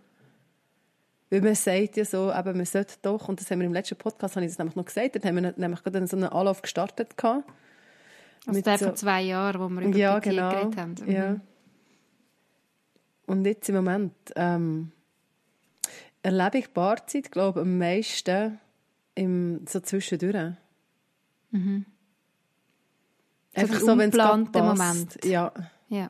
[1.30, 3.98] Weil man sagt ja so, eben, man sollte doch, und das haben wir im letzten
[3.98, 6.62] Podcast, habe ich das nämlich noch gesagt, da haben wir nämlich gerade so einen Anlauf
[6.64, 7.16] gestartet.
[7.18, 7.44] Gehabt,
[8.46, 10.96] also der so, vor zwei Jahren, wo wir über ja, genau, geredet haben.
[11.06, 11.12] Mhm.
[11.12, 11.40] Ja.
[13.26, 14.92] Und jetzt im Moment ähm,
[16.24, 18.60] erlebe ich Paarzeit, glaube ich, am meisten
[19.16, 20.54] im, so zwischendurch.
[21.52, 21.86] Mhm.
[23.54, 25.26] Einfach so, so wenn es Moment.
[25.26, 25.54] Ja.
[25.90, 26.10] ja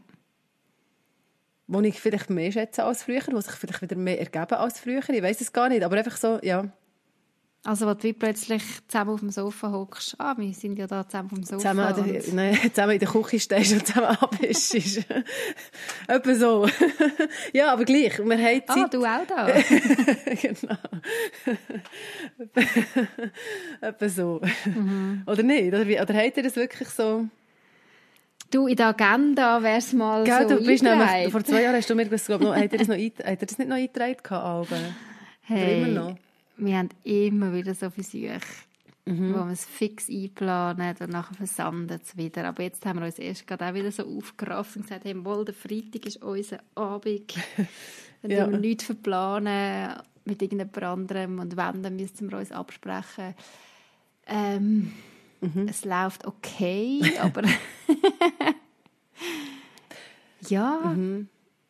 [1.69, 5.07] wo ich vielleicht mehr schätze als früher, wo sich vielleicht wieder mehr ergeben als früher.
[5.07, 6.65] Ich weiß es gar nicht, aber einfach so, ja.
[7.65, 11.29] Also, wo du plötzlich zusammen auf dem Sofa hockst, ah, wir sind ja da zusammen
[11.29, 11.57] auf dem Sofa.
[11.57, 14.75] Zusammen, der, nein, zusammen in der Küche stehst und zusammen abwischst.
[16.07, 16.67] Etwa so.
[17.51, 18.83] ja, aber gleich, wir haben ah, Zeit.
[18.85, 19.47] Ah, du auch da?
[20.41, 20.77] genau.
[23.81, 24.41] Etwa so.
[24.63, 25.23] Mhm.
[25.27, 25.67] Oder nicht?
[25.67, 27.25] Oder, wie, oder habt ihr das wirklich so...
[28.51, 31.75] Du, in der Agenda wäre es mal Gell, so du bist nämlich, Vor zwei Jahren
[31.75, 34.95] hast du mir gesagt, noch, hat er das, noch, hat er das nicht noch eingetragen?
[35.41, 36.15] Hey, immer noch?
[36.59, 38.39] Wir haben immer wieder so Versuche,
[39.05, 39.33] mhm.
[39.33, 42.45] wo wir es fix einplanen und nachher versandet es wieder.
[42.45, 45.45] Aber jetzt haben wir uns erst gerade auch wieder so aufgerafft und gesagt, hey, wohl,
[45.45, 47.35] der Freitag ist unser Abend.
[48.21, 48.49] Dann ja.
[48.49, 49.93] wir nichts verplanen
[50.25, 53.33] mit irgendjemand anderem und wenn, dann müssen wir uns absprechen.
[54.27, 54.91] Ähm,
[55.41, 55.67] Mhm.
[55.69, 57.43] Es läuft okay, aber
[60.47, 60.93] ja.
[60.95, 61.29] Mhm.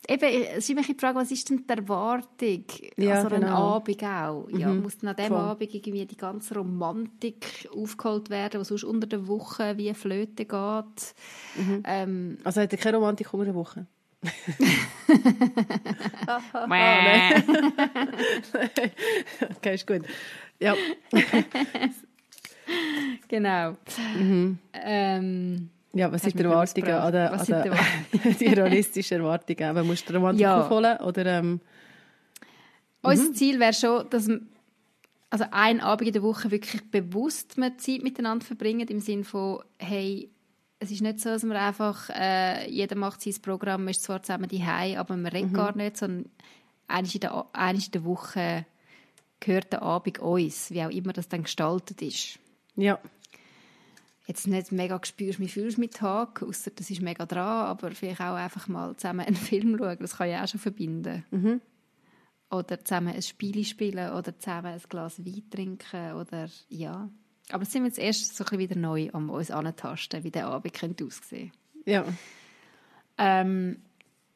[0.10, 2.66] Eben, es ist immer die Frage, was ist denn die Erwartung
[2.98, 3.48] ja, also genau.
[3.48, 4.48] an Abend auch?
[4.50, 4.82] Ja, mhm.
[4.82, 9.28] Muss dann an diesem Abend irgendwie die ganze Romantik aufgeholt werden, was sonst unter der
[9.28, 11.16] Woche wie Flöte geht?
[11.56, 11.84] Mhm.
[11.86, 13.86] Ähm, also hat er keine Romantik unter der Woche?
[16.28, 17.44] oh, nein.
[19.58, 20.02] okay, ist gut.
[20.60, 20.76] Ja.
[23.28, 23.78] genau.
[24.18, 24.58] Mhm.
[24.74, 27.78] Ähm, ja, was ist die Erwartung an der, an der,
[28.40, 29.56] die realistische Erwartung?
[29.60, 30.62] Man muss die Romantik ja.
[30.62, 31.26] aufholen oder?
[31.26, 31.62] Ähm,
[33.02, 33.34] Unser mhm.
[33.34, 34.30] Ziel wäre schon, dass
[35.32, 40.30] also ein Abend in der Woche wirklich bewusst Zeit miteinander verbringen im Sinne von hey
[40.80, 44.24] es ist nicht so, dass man einfach äh, jeder macht sein Programm, man ist zwar
[44.24, 45.56] zusammen die aber man redet mhm.
[45.56, 46.32] gar nicht, sondern
[46.88, 48.66] einmal in der, einmal in der Woche
[49.42, 52.40] gehört der Abend uns, wie auch immer das dann gestaltet ist.
[52.76, 52.98] Ja.
[54.30, 57.90] Jetzt nicht mega spürst, wie fühlst du mit Tag, außer das ist mega dran, aber
[57.90, 61.26] vielleicht auch einfach mal zusammen einen Film schauen, das kann ja auch schon verbinden.
[61.32, 61.62] Mhm.
[62.52, 67.10] Oder zusammen ein Spiel spielen oder zusammen ein Glas Wein trinken oder ja.
[67.50, 70.46] Aber sind wir jetzt erst so ein bisschen wieder neu um uns anzutasten, wie der
[70.46, 71.52] Abend könnte aussehen.
[71.86, 72.06] Ja.
[73.18, 73.78] Ähm,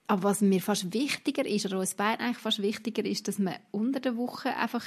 [0.07, 3.57] aber was mir fast wichtiger ist, oder uns beiden eigentlich fast wichtiger ist, dass man
[3.69, 4.83] unter der Woche einfach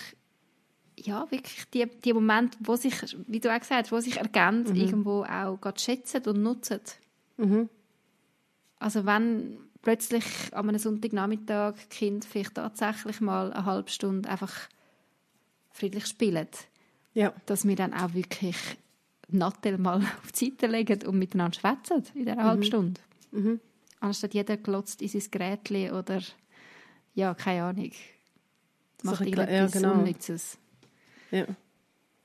[0.98, 2.94] ja, wirklich die, die Momente, wo sich,
[3.26, 4.80] wie du auch gesagt hast, wo sich ergänzt, mhm.
[4.80, 6.80] irgendwo auch gerade schätzen und nutzen.
[7.37, 7.68] Mhm.
[8.78, 14.52] Also wenn plötzlich an einem Sonntagnachmittag Kind vielleicht tatsächlich mal eine halbe Stunde einfach
[15.70, 16.48] friedlich spielen,
[17.14, 17.32] ja.
[17.46, 18.56] dass wir dann auch wirklich
[19.28, 22.42] Nattel mal auf die Seite legen und miteinander schwätzen in dieser mhm.
[22.42, 23.00] halben Stunde.
[23.32, 23.61] Mhm.
[24.00, 26.20] Anstatt jeder glotzt in sein Gerät oder
[27.14, 27.92] ja, keine Ahnung.
[29.02, 29.94] Macht so irgendetwas ja, genau.
[29.94, 30.59] Unnützes.
[31.37, 31.46] Ja.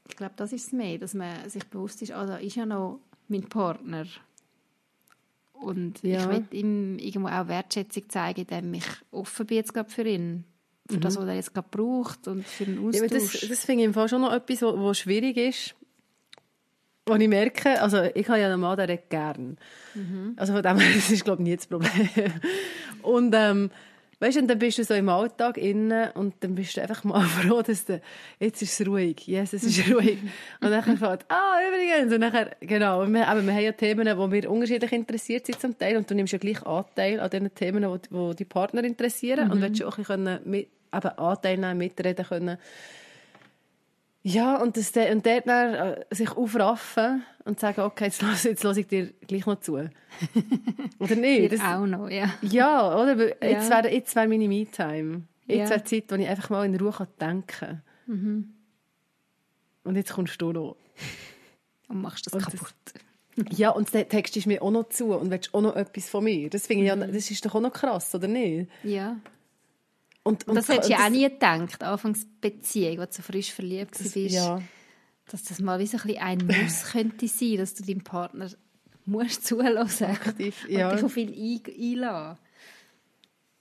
[0.10, 2.66] Ich glaube, das ist es mehr, dass man sich bewusst ist, ah, da ist ja
[2.66, 4.06] noch mein Partner.
[5.54, 6.20] Und ja.
[6.20, 10.44] ich will ihm irgendwo auch Wertschätzung zeigen, indem ich offen bin jetzt für ihn.
[10.90, 11.02] Für mhm.
[11.02, 13.12] das, was er jetzt gerade braucht und für den Austausch.
[13.12, 15.76] Ja, das, das finde ich im Fall schon noch etwas, was schwierig ist.
[17.08, 19.58] Und ich merke, also ich habe ja einen Mann, der gern.
[19.94, 20.34] Mhm.
[20.36, 22.10] Also von dem her, das ist glaube ich nie das Problem.
[23.02, 23.72] Und ähm,
[24.22, 27.04] Weißt du, und dann bist du so im Alltag innen und dann bist du einfach
[27.04, 28.00] mal froh, dass du,
[28.40, 30.20] jetzt ist es ruhig, yes, es ist ruhig.
[30.62, 34.32] und dann fällt, ah, übrigens, und nachher, genau, wir, aber wir haben ja Themen, wo
[34.32, 37.84] wir unterschiedlich interessiert sind zum Teil und du nimmst ja gleich Anteil an den Themen,
[37.84, 39.54] wo, wo die Partner interessieren mhm.
[39.54, 42.58] und willst auch ein bisschen mit, eben Anteil nehmen, mitreden können.
[44.24, 48.64] Ja, und, das, und dort dann, äh, sich aufraffen und sagen, okay, jetzt lasse jetzt
[48.64, 49.78] lass ich dir gleich noch zu.
[51.00, 51.54] oder nicht?
[51.54, 52.32] Das, auch noch, ja.
[52.42, 53.30] Ja, oder?
[53.44, 53.50] Ja.
[53.50, 55.24] Jetzt wäre jetzt wär meine Me-Time.
[55.48, 55.70] Jetzt ja.
[55.70, 57.82] wäre Zeit, wo ich einfach mal in Ruhe denken kann.
[58.06, 58.54] Mhm.
[59.84, 60.78] Und jetzt kommst du noch.
[61.88, 62.76] Und machst das und kaputt.
[63.36, 66.10] Das, ja, und dann textest du mir auch noch zu und willst auch noch etwas
[66.10, 66.50] von mir.
[66.50, 67.02] Das finde ich mhm.
[67.02, 68.70] ja, das ist doch auch noch krass, oder nicht?
[68.84, 69.18] Ja.
[70.24, 74.00] Und, und das hättest du ja auch nie gedacht, anfangs Beziehung, als du frisch verliebt
[74.00, 74.62] warst, ja.
[75.30, 78.50] dass das mal wie so ein, bisschen ein Muss könnte sein, dass du deinem Partner
[79.06, 80.90] musst zulassen Aktiv, ja.
[80.90, 81.62] und dich auf ihn
[82.00, 82.38] einlassen.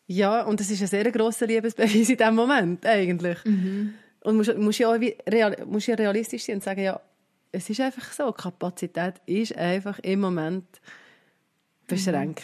[0.06, 3.38] Ja, und das ist ein sehr grosser Liebesbeweis in diesem Moment, eigentlich.
[3.44, 3.94] Mhm.
[4.22, 7.00] Und musst, musst ja auch wie real, musst ja realistisch sein und sagen, ja,
[7.52, 10.66] es ist einfach so, Kapazität ist einfach im Moment
[11.86, 12.42] beschränkt.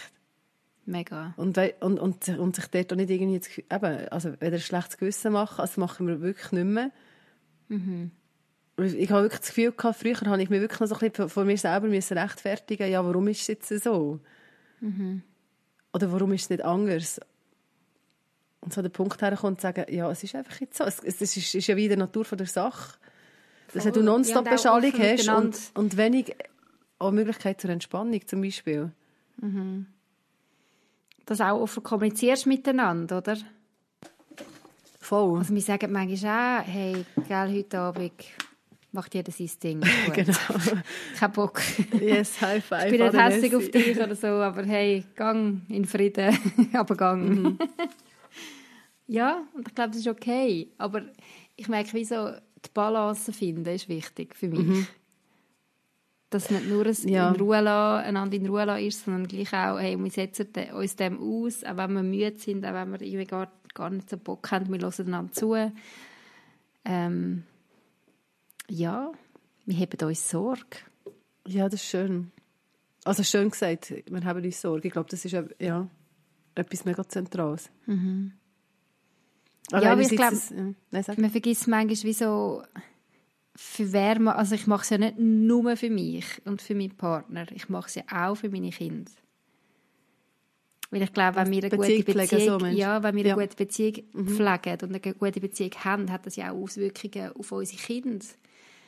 [0.87, 1.35] Mega.
[1.37, 4.97] Und, und, und, und sich dort auch nicht irgendwie, Gefühl- eben, also wenn ein schlechtes
[4.97, 6.91] Gewissen machen, also machen wir wirklich nicht mehr.
[8.77, 11.11] Weil Ich habe wirklich das Gefühl gehabt, früher habe ich mich wirklich noch so ein
[11.11, 14.21] bisschen von mir selber müssen rechtfertigen, ja, warum ist es jetzt so?
[15.93, 17.21] Oder warum ist es nicht anders?
[18.61, 20.85] Und so der Punkt herkommt, zu sagen, ja, es ist einfach jetzt so.
[20.85, 22.99] Es, es ist, ist ja wieder Natur von der Sache.
[23.73, 23.93] Dass Voll.
[23.93, 26.37] du nonstop Ja, Beschallung hast und, und wenig
[26.99, 28.93] auch Möglichkeit zur Entspannung zum Beispiel.
[31.27, 33.37] Dass auch offen kommunizierst miteinander, oder?
[35.01, 35.39] Voll.
[35.39, 38.13] Also wir sagen manchmal auch, hey, gell, heute Abend
[38.93, 39.81] macht jeder sein Ding.
[40.15, 40.37] Genau.
[41.17, 41.61] Kein Bock.
[42.01, 42.87] Yes, high five.
[42.87, 46.37] Ich bin nicht hässlich auf dich oder so, aber hey, gang in Frieden,
[46.73, 47.29] aber gang.
[47.29, 47.59] Mhm.
[49.07, 50.73] ja, und ich glaube, das ist okay.
[50.79, 51.03] Aber
[51.55, 52.31] ich merke, wie so
[52.65, 54.87] die Balance finden ist wichtig für mich.
[56.31, 57.09] Dass nicht nur ein Mhm.
[57.09, 57.29] Ja.
[57.31, 60.97] in Ruhe lassen, einander in Ruhe lassen ist, sondern gleich auch, hey, wir setzen uns
[60.97, 64.17] dem aus, auch wenn wir müde sind, auch wenn wir irgendwie gar, gar nicht so
[64.19, 65.55] Bock haben, wir hören einander zu.
[66.85, 67.45] Ähm,
[68.69, 69.13] ja,
[69.67, 70.79] wir haben uns Sorge.
[71.47, 72.33] Ja, das ist schön.
[73.05, 74.89] Also schön gesagt, wir haben uns Sorge.
[74.89, 75.89] Ich glaube, das ist ja,
[76.57, 77.71] etwas mega Zentrales.
[77.87, 78.33] Mhm.
[79.71, 81.15] Aber Ja, aber ich einerseits glaub- das- ja.
[81.23, 82.63] Man vergisst manchmal, wie so
[83.57, 86.97] für wer man, also ich mache es ja nicht nur für mich und für meinen
[86.97, 89.11] Partner, ich mache es ja auch für meine Kinder.
[90.91, 92.81] Weil ich glaube, wenn wir eine Beziehung gute pflegen, Beziehung, so meinst du?
[92.83, 93.35] ja, wenn wir Ja.
[93.35, 93.41] Mhm.
[93.41, 93.95] eine gute Beziehung
[94.27, 98.25] pflegen und eine gute Beziehung haben, hat das ja auch Auswirkungen auf unsere Kinder,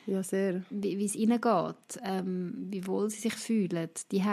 [0.05, 0.63] Ja, sehr.
[0.69, 4.23] wie, wie es ihnen geht, ähm, wie wohl sie sich fühlen, die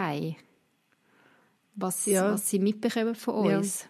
[1.75, 2.31] was, Ja.
[2.33, 3.57] was sie mitbekommen von Ja.
[3.59, 3.87] uns,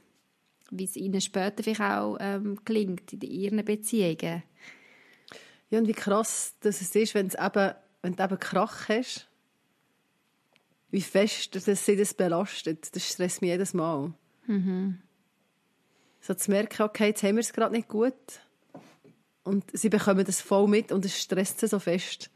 [0.71, 4.43] wie es ihnen später vielleicht auch ähm, gelingt in ihren Beziehungen.
[5.69, 9.27] Ja, und wie krass dass es ist, wenn, es eben, wenn du eben Krach hast.
[10.89, 12.95] Wie fest dass sie das belastet.
[12.95, 14.13] Das stresst mich jedes Mal.
[16.21, 18.13] So zu merken, okay, jetzt haben wir es gerade nicht gut.
[19.43, 22.29] Und sie bekommen das voll mit und es stresst sie so fest.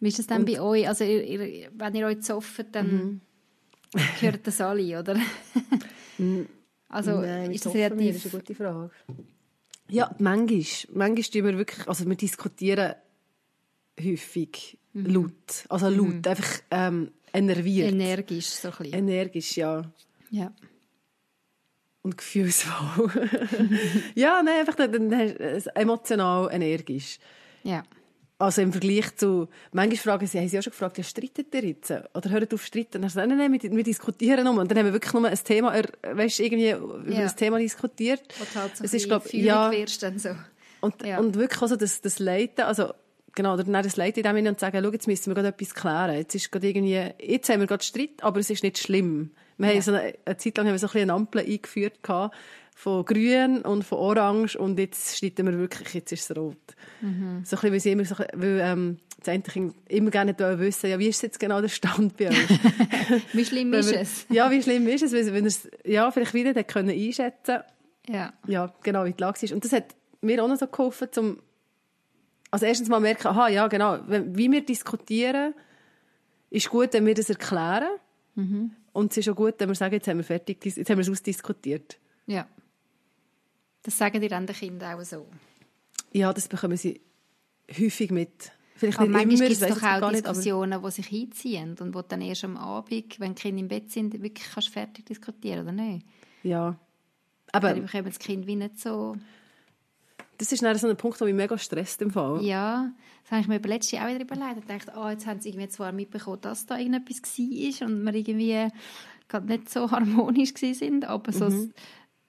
[0.00, 0.86] Wie ist das dann bei euch?
[0.86, 3.20] Also, ihr, ihr, wenn ihr euch zofft, dann
[4.20, 5.16] hört das alle, oder?
[6.88, 8.14] also, Nein, ist das relativ...
[8.14, 8.90] Das ist eine gute Frage.
[9.88, 10.96] Ja, manchmal.
[10.96, 12.94] Manchmal tun wir wirklich, also wir diskutieren
[14.00, 15.64] häufig laut.
[15.68, 17.92] Also laut, einfach ähm, enerviert.
[17.92, 18.94] energisch, so ein bisschen.
[18.94, 19.82] Energisch, ja.
[20.30, 20.52] ja.
[22.02, 23.10] Und gefühlsvoll.
[24.14, 27.18] ja, nein, einfach dann, dann es emotional, energisch.
[27.62, 27.82] ja.
[28.38, 31.64] Also im Vergleich zu, manchmal fragen sie, haben sie auch schon gefragt, ja, streitet ihr
[31.64, 31.90] jetzt?
[31.90, 33.00] Oder hört auf streiten?
[33.00, 34.58] Dann sagen sie, nein, nein, wir, wir diskutieren nur.
[34.60, 35.72] Und dann haben wir wirklich nur ein Thema,
[36.02, 37.22] weißt, irgendwie über Ja.
[37.22, 38.20] das Thema diskutiert.
[38.38, 40.30] Du halt so Es ein ist, glaub, ja, wirst dann so.
[40.82, 41.18] und, Ja.
[41.18, 42.92] und wirklich also das, das Leiten, also
[43.34, 45.48] genau, oder dann das Leiten in dem Sinne und sagen, schau, jetzt müssen wir gerade
[45.48, 46.16] etwas klären.
[46.16, 49.30] Jetzt ist gerade irgendwie, jetzt haben wir gerade Streit, aber es ist nicht schlimm.
[49.58, 52.02] Wir haben so eine, eine Zeit lang haben wir so ein bisschen eine Ampel eingeführt
[52.02, 52.34] gehabt,
[52.78, 56.58] von grün und von orange und jetzt streiten wir wirklich, jetzt ist es rot.
[57.00, 57.42] Mhm.
[57.42, 60.10] So ein bisschen, weil sie immer so, ein bisschen- weil, ähm, das eine Kind immer
[60.10, 62.36] gerne wissen, ja, wie ist jetzt genau der Stand bei euch?
[63.32, 64.26] Wie schlimm ist es?
[64.28, 67.60] Ja, wie schlimm ist es, wenn ihr es, ja, vielleicht wieder dann können einschätzen
[68.08, 68.34] Ja.
[68.46, 69.52] ja, genau, wie die Lage ist.
[69.52, 71.38] Und das hat mir auch noch so geholfen, zum
[72.50, 75.54] also erstens mal merken, aha, ja, genau, wie wir diskutieren,
[76.50, 77.88] ist gut, wenn wir das erklären.
[78.92, 81.02] Und es ist auch gut, wenn wir sagen, jetzt haben wir fertig, jetzt haben wir
[81.02, 81.96] es ausdiskutiert.
[82.26, 82.46] ja.
[83.86, 85.28] Das sagen dir dann den Kindern auch so.
[86.12, 87.00] Ja, das bekommen sie
[87.70, 88.50] häufig mit.
[88.74, 91.94] Vielleicht Aber manchmal gibt es doch auch gar nicht, aber Diskussionen, die sich einziehen und
[91.94, 95.62] wo dann erst am Abend, wenn die Kinder im Bett sind, wirklich kannst fertig diskutieren
[95.62, 96.04] oder nicht?
[96.42, 96.76] ja.
[97.52, 99.14] Dann Aber bekommen das Kind wie nicht so...
[100.36, 102.42] das ist dann so ein Punkt, der mich mega stresst im Fall.
[102.42, 102.90] Ja,
[103.22, 104.58] das habe ich mir letztes Jahr auch wieder überlegt.
[104.58, 108.14] Ich dachte, oh, jetzt haben sie irgendwie zwar mitbekommen, dass da irgendetwas war und wir
[108.14, 108.68] irgendwie
[109.28, 111.68] gerade nicht so harmonisch sind, aber so,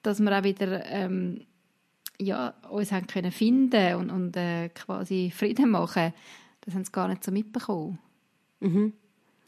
[0.04, 1.47] dass wir auch wieder ähm,
[2.20, 6.14] ja, uns haben können finden und, und äh, quasi Frieden machen,
[6.62, 8.00] das haben sie gar nicht so mitbekommen.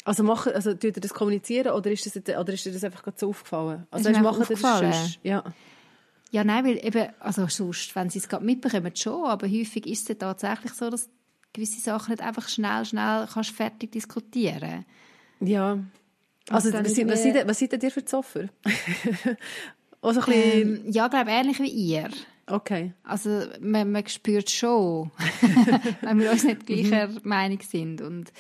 [0.06, 3.04] Also, machen, also tut ihr das kommunizieren oder ist das, oder ist dir das einfach
[3.04, 3.88] gerade so aufgefallen?
[3.92, 4.94] Also ist machen ihr das aufgefallen.
[4.94, 5.20] sonst?
[5.24, 5.44] Ja.
[6.32, 10.04] Ja, nein, weil eben, also sonst, wenn sie es gerade mitbekommen, schon, aber häufig ist
[10.04, 11.10] es ja tatsächlich so, dass
[11.54, 14.86] gewisse Sachen nicht einfach schnell, schnell kannst fertig diskutieren
[15.40, 15.80] Ja.
[16.52, 18.46] Also, was, sind- was, seid, was seid ihr für Zoffer?
[20.02, 20.86] Auch so ein bisschen...
[20.86, 22.10] ähm, Ja, glaube, ähnlich wie ihr.
[22.50, 22.94] Okay.
[23.04, 25.12] Also man, man spürt schon,
[26.02, 28.02] wenn wir uns nicht gleicher Meinung sind.
[28.02, 28.32] Und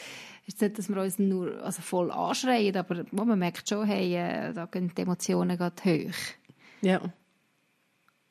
[0.48, 4.15] es ist nicht, dass wir uns nur also voll anschreien, aber man merkt schon, hey,
[4.15, 6.13] äh, da gehen die Emotionen gerade hoch.
[6.82, 7.02] Ja.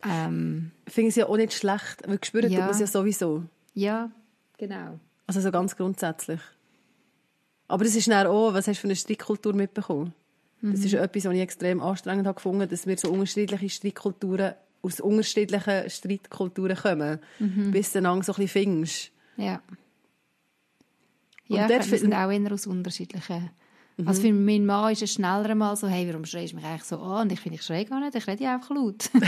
[0.04, 2.58] Ähm, Ich finde es ja auch nicht schlecht, weil spüren Ja.
[2.58, 3.44] tut man es ja sowieso.
[3.74, 4.10] ja,
[4.56, 4.98] genau.
[5.26, 6.40] Also so ganz grundsätzlich.
[7.66, 10.14] Aber es ist dann auch, was hast du für eine Streitkultur mitbekommen?
[10.62, 15.00] Das ist etwas, was ich extrem anstrengend habe gefunden, dass wir so unterschiedliche Streitkulturen aus
[15.00, 19.10] unterschiedlichen Streitkulturen kommen, bis du dann so ein bisschen findest.
[19.36, 19.60] Ja.
[21.48, 23.50] Und Ja, dort wir sind auch eher aus unterschiedlichen.
[24.06, 26.84] Also für meinen Mann ist es schneller mal so, hey, warum schreist du mich eigentlich
[26.84, 27.22] so an?
[27.22, 29.10] Und ich finde, ich schreie gar nicht, ich rede ja einfach laut.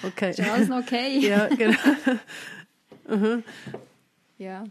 [0.00, 0.30] Okay.
[0.30, 1.18] ist alles noch okay?
[1.28, 1.76] ja, genau.
[4.38, 4.62] ja.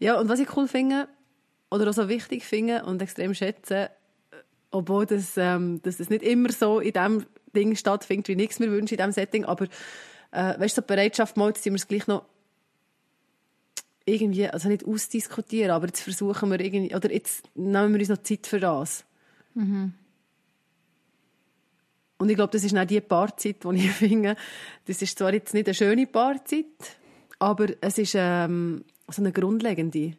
[0.00, 1.08] Ja, und was ich cool finde,
[1.70, 3.90] oder auch so wichtig finde und extrem schätze,
[4.70, 8.58] obwohl das, ähm, dass das nicht immer so in dem Ding stattfindet, wie ich es
[8.58, 9.66] mir wünsche, in diesem Setting, aber
[10.30, 12.24] äh, weißt du, so die Bereitschaft, mal, jetzt sind wir es gleich noch
[14.04, 18.22] irgendwie, also nicht ausdiskutieren, aber jetzt versuchen wir irgendwie, oder jetzt nehmen wir uns noch
[18.22, 19.04] Zeit für das.
[22.18, 24.36] Und ich glaube, das ist auch die Paarzeit, die ich finde,
[24.86, 26.66] das ist zwar jetzt nicht eine schöne Paarzeit,
[27.38, 30.12] aber es ist ähm, so eine grundlegende.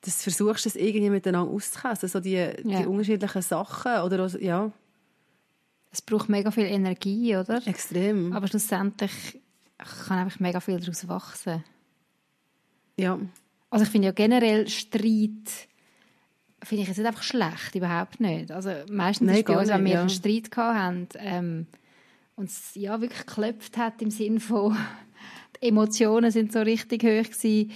[0.00, 2.52] Das versuchst du es irgendwie miteinander auszukäsen, so die, Ja.
[2.62, 4.70] die unterschiedlichen Sachen oder auch, ja,
[5.90, 7.66] Es braucht mega viel Energie, oder?
[7.66, 8.32] extrem.
[8.32, 9.40] Aber schlussendlich
[10.06, 11.64] kann einfach mega viel daraus wachsen.
[12.96, 13.18] ja.
[13.70, 15.68] Also ich finde ja generell Streit
[16.62, 18.50] finde ich jetzt nicht einfach schlecht, überhaupt nicht.
[18.50, 20.00] Also meistens Nein, ist uns, wenn wir ja.
[20.00, 21.66] einen Streit gehabt haben, ähm,
[22.36, 24.74] und es ja wirklich geklopft hat im Sinn von
[25.62, 27.70] die Emotionen sind so richtig hoch gewesen,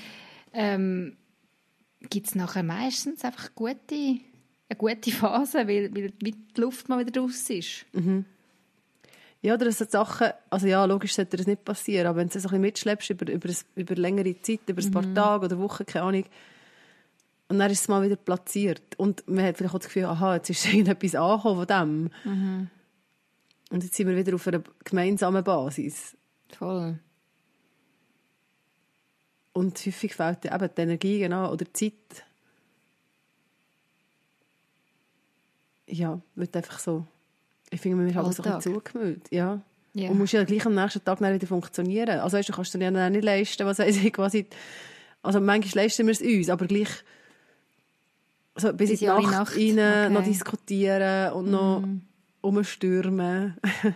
[0.55, 1.17] ähm,
[2.11, 7.21] gibt es nachher meistens einfach gute, eine gute Phase, weil, weil die Luft mal wieder
[7.21, 7.87] raus ist.
[9.43, 12.43] Ja, oder so Sachen, also ja, logisch sollte das nicht passieren, aber wenn du es
[12.45, 15.85] so ein bisschen mitschleppst über, über, über längere Zeit, über ein paar Tage oder Wochen,
[15.85, 16.25] keine Ahnung,
[17.49, 18.83] und dann ist es mal wieder platziert.
[18.97, 22.11] Und man hat vielleicht auch das Gefühl, aha, jetzt ist irgendetwas angekommen von dem.
[23.71, 26.17] Und jetzt sind wir wieder auf einer gemeinsamen Basis.
[26.57, 26.99] Voll.
[29.53, 32.25] Und häufig fehlt eben die Energie genau, oder die Zeit.
[35.87, 37.07] Ja, wird einfach so.
[37.71, 39.31] Ich finde, man ist halt so ein bisschen zugemüllt.
[39.31, 39.61] Ja.
[39.95, 40.09] Ja.
[40.09, 42.21] Und musst ja gleich am nächsten Tag wieder funktionieren.
[42.21, 44.47] Also weißt, du kannst dir ja dann nicht leisten, was ich, quasi...
[45.23, 46.89] Also manchmal leisten wir es uns, aber gleich
[48.57, 50.09] so bis, Bis in die Nacht, Nacht, rein okay.
[50.09, 50.15] Mhm.
[50.15, 51.85] noch diskutieren und noch
[52.41, 53.57] umstürmen.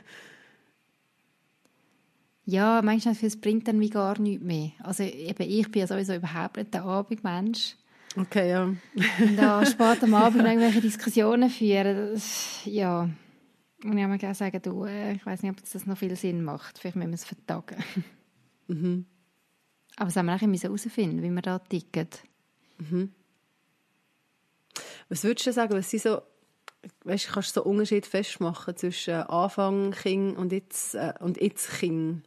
[2.49, 4.71] Ja, manchmal es bringt dann wie gar nichts mehr.
[4.79, 7.75] Also eben, ich bin ja sowieso überhaupt nicht der Abendmensch.
[8.17, 8.65] Okay, ja.
[8.65, 13.11] Und da spät am Abend irgendwelche Diskussionen führen, das, ja.
[13.85, 16.79] Und ich gerne sagen, du, äh, ich weiß nicht, ob das noch viel Sinn macht.
[16.79, 17.77] Vielleicht müssen wir es vertagen.
[19.97, 22.09] Aber das haben wir auch herausfinden, wie wir da ticken.
[25.09, 26.23] Was würdest du sagen, was sind so,
[27.05, 32.23] weißt, kannst du so Unterschied festmachen zwischen Anfang Kind und jetzt, äh, und jetzt Kind?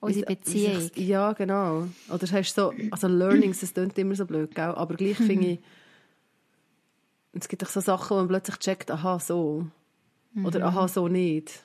[0.00, 0.90] Unsere Beziehung.
[0.94, 1.88] Ja, genau.
[2.08, 4.64] Oder hast so, also Learnings, das klingt immer so blöd, gell?
[4.64, 5.58] aber gleich finde ich,
[7.32, 9.66] es gibt doch so Sachen, wo man plötzlich checkt, aha, so.
[10.44, 11.62] Oder aha, so nicht.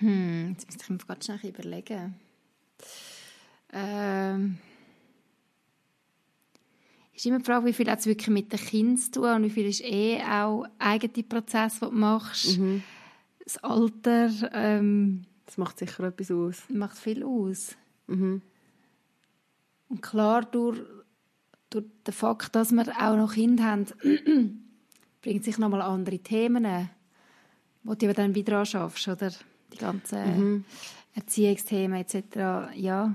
[0.00, 2.14] Hm, jetzt müsste ich mir gerade schnell überlegen.
[3.72, 4.58] Ähm,
[7.14, 9.44] ist immer die Frage, wie viel hat es wirklich mit den Kindern zu tun und
[9.44, 12.58] wie viel ist eh auch eigene Prozess, den du machst.
[13.44, 16.62] Das Alter ähm, Das macht sicher etwas aus.
[16.68, 17.76] macht viel aus.
[18.06, 18.42] Mhm.
[19.88, 20.80] Und klar, durch,
[21.70, 23.86] durch den Fakt, dass wir auch noch Kinder haben,
[25.22, 26.88] bringt sich nochmal andere Themen,
[27.82, 29.30] wo du dann wieder anschaffst, oder?
[29.72, 30.64] Die ganzen
[31.14, 32.74] Erziehungsthemen etc.
[32.74, 33.14] Ja,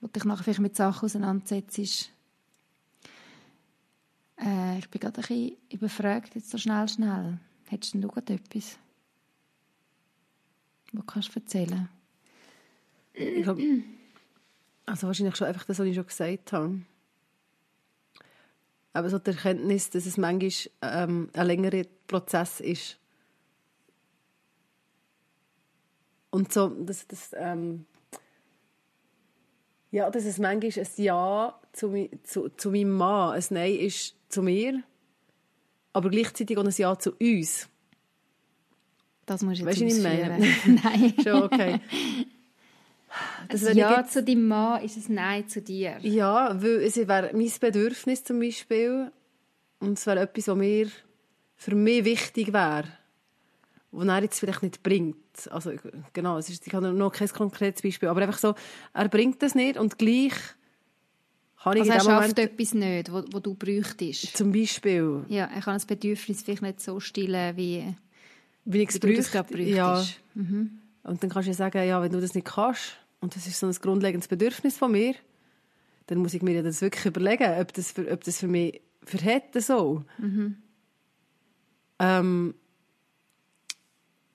[0.00, 2.10] wo dich nachher vielleicht mit Sachen auseinandersetzt.
[4.38, 7.38] Äh, ich bin gerade ein bisschen überfragt, jetzt so schnell, schnell.
[7.66, 8.78] Hättest du gerade etwas?
[10.94, 11.88] Was kannst du erzählen?
[13.14, 13.58] Ich glaub,
[14.86, 16.80] also wahrscheinlich schon einfach das, was ich schon gesagt habe.
[18.92, 20.52] Aber so die Erkenntnis, dass es manchmal
[20.82, 22.98] ähm, ein längerer Prozess ist.
[26.30, 27.86] Und so, dass, dass, ähm,
[29.90, 34.42] ja, dass es manchmal ein Ja zu, zu, zu meinem Mann, ein Nein ist zu
[34.42, 34.82] mir,
[35.92, 37.68] aber gleichzeitig auch ein Ja zu uns.
[39.26, 40.38] Das musst du jetzt Weißt du, was ich meine?
[40.84, 41.14] Nein.
[41.22, 41.80] Schon okay.
[43.48, 45.98] Das Ein Ja jetzt- zu deinem Mann ist ein Nein zu dir.
[46.02, 49.12] Ja, weil es wäre mein Bedürfnis zum Beispiel
[49.80, 50.88] und es wäre etwas, was mir
[51.56, 52.84] für mich wichtig wäre,
[53.92, 55.16] was er jetzt vielleicht nicht bringt.
[55.50, 55.72] Also
[56.12, 58.54] genau, es ist, ich habe noch kein konkretes Beispiel, aber einfach so,
[58.92, 60.32] er bringt das nicht und gleich
[61.58, 64.36] habe ich Also er schafft Moment etwas nicht, wo, wo du bräuchtest.
[64.36, 67.94] zum Beispiel, Ja, er kann das Bedürfnis vielleicht nicht so stillen, wie,
[68.64, 69.62] wie ich es Wie du das bräuchte.
[69.62, 70.04] Ja.
[70.34, 70.78] Mhm.
[71.02, 73.58] Und dann kannst du ja sagen, ja, wenn du das nicht kannst, und das ist
[73.58, 75.14] so ein grundlegendes Bedürfnis von mir,
[76.06, 78.80] dann muss ich mir ja das wirklich überlegen, ob das für, ob das für mich
[79.02, 80.04] verhält so.
[81.98, 82.54] Ähm,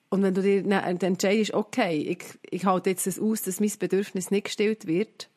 [0.08, 3.70] und wenn du dir dann entscheidest, okay, ich, ich halte jetzt das aus, dass mein
[3.78, 5.28] Bedürfnis nicht gestillt wird,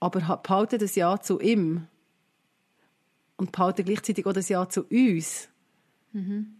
[0.00, 1.86] aber ha- behalte das Ja zu ihm
[3.36, 5.48] und behalte gleichzeitig auch das Ja zu uns,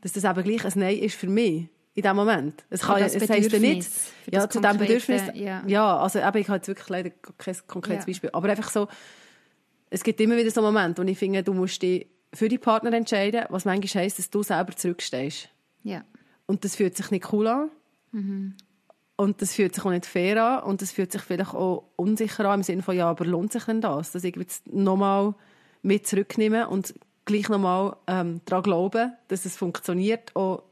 [0.00, 2.64] dass das eben gleich ein Nein ist für mich in dem Moment.
[2.68, 3.88] Es, kann, es heisst ja nicht,
[4.30, 5.22] ja, zu diesem Bedürfnis.
[5.34, 5.62] ja.
[5.66, 8.07] Ja, also eben, ich habe jetzt wirklich leider kein konkretes Ja.
[8.07, 8.86] Beispiel, aber einfach so,
[9.88, 12.92] es gibt immer wieder so Momente, wo ich finde, du musst dich für die Partner
[12.92, 15.48] entscheiden, was manchmal heisst, dass du selber zurückstehst.
[15.84, 16.04] Ja.
[16.46, 17.70] Und das fühlt sich nicht cool an.
[19.16, 20.62] Und das fühlt sich auch nicht fair an.
[20.64, 23.64] Und das fühlt sich vielleicht auch unsicher an, im Sinne von, ja, aber lohnt sich
[23.64, 24.12] denn das?
[24.12, 25.34] Dass ich jetzt nochmal
[25.82, 26.94] mit zurücknehme und
[27.27, 30.35] gleich nochmal ähm, daran glaube, dass es funktioniert.
[30.35, 30.62] Und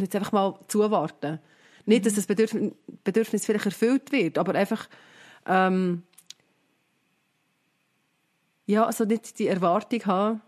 [0.00, 1.38] jetzt einfach mal zuwarten.
[1.86, 4.88] Nicht, dass das Bedürfnis, Bedürfnis vielleicht erfüllt wird, aber einfach
[5.46, 6.02] ähm,
[8.66, 10.42] ja, also nicht die Erwartung haben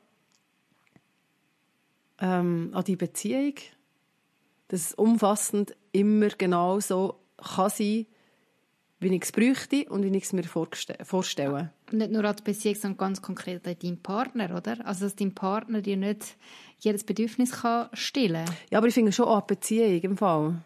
[2.21, 3.55] ähm, an die Beziehung,
[4.69, 8.07] dass es umfassend immer genau so kann sein,
[9.05, 11.71] wie ich es bräuchte und wie ich es mir vorstelle.
[11.93, 14.85] Und nicht nur an die Beziehung, sondern ganz konkret an deinen Partner, oder?
[14.87, 16.37] Also, dass dein Partner dir nicht
[16.81, 18.57] jedes Bedürfnis kann stillen kann.
[18.71, 20.63] Ja, aber ich finde schon die Beziehung im Fall.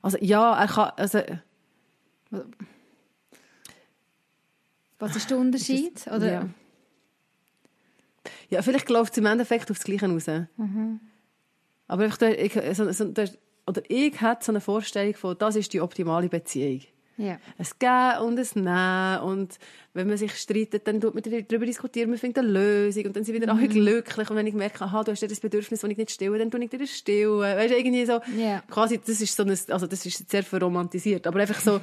[0.00, 1.20] Also ja, er kann, also
[4.98, 6.06] Was ist der Unterschied?
[6.06, 6.32] Oder?
[6.32, 6.48] ja.
[8.48, 10.28] ja, vielleicht läuft es im Endeffekt auf das Gleiche raus.
[11.86, 13.28] Aber einfach, der- ich, so, so, der,
[13.66, 16.80] oder ich hätte so eine Vorstellung von, das ist die optimale Beziehung.
[17.16, 17.38] Ja.
[17.58, 19.20] ein Geben und ein Nehmen.
[19.22, 19.58] Und
[19.92, 23.24] wenn man sich streitet, dann tut man darüber diskutieren, man findet eine Lösung und dann
[23.24, 24.28] sind wieder alle glücklich.
[24.30, 26.50] Und wenn ich merke, aha, du hast ja das Bedürfnis, das ich nicht stille, dann
[26.50, 27.38] tue ich dir das stillen.
[27.40, 28.62] Weißt du, irgendwie so, Ja.
[28.68, 31.80] quasi, das ist so ein, also das ist sehr verromantisiert, aber einfach so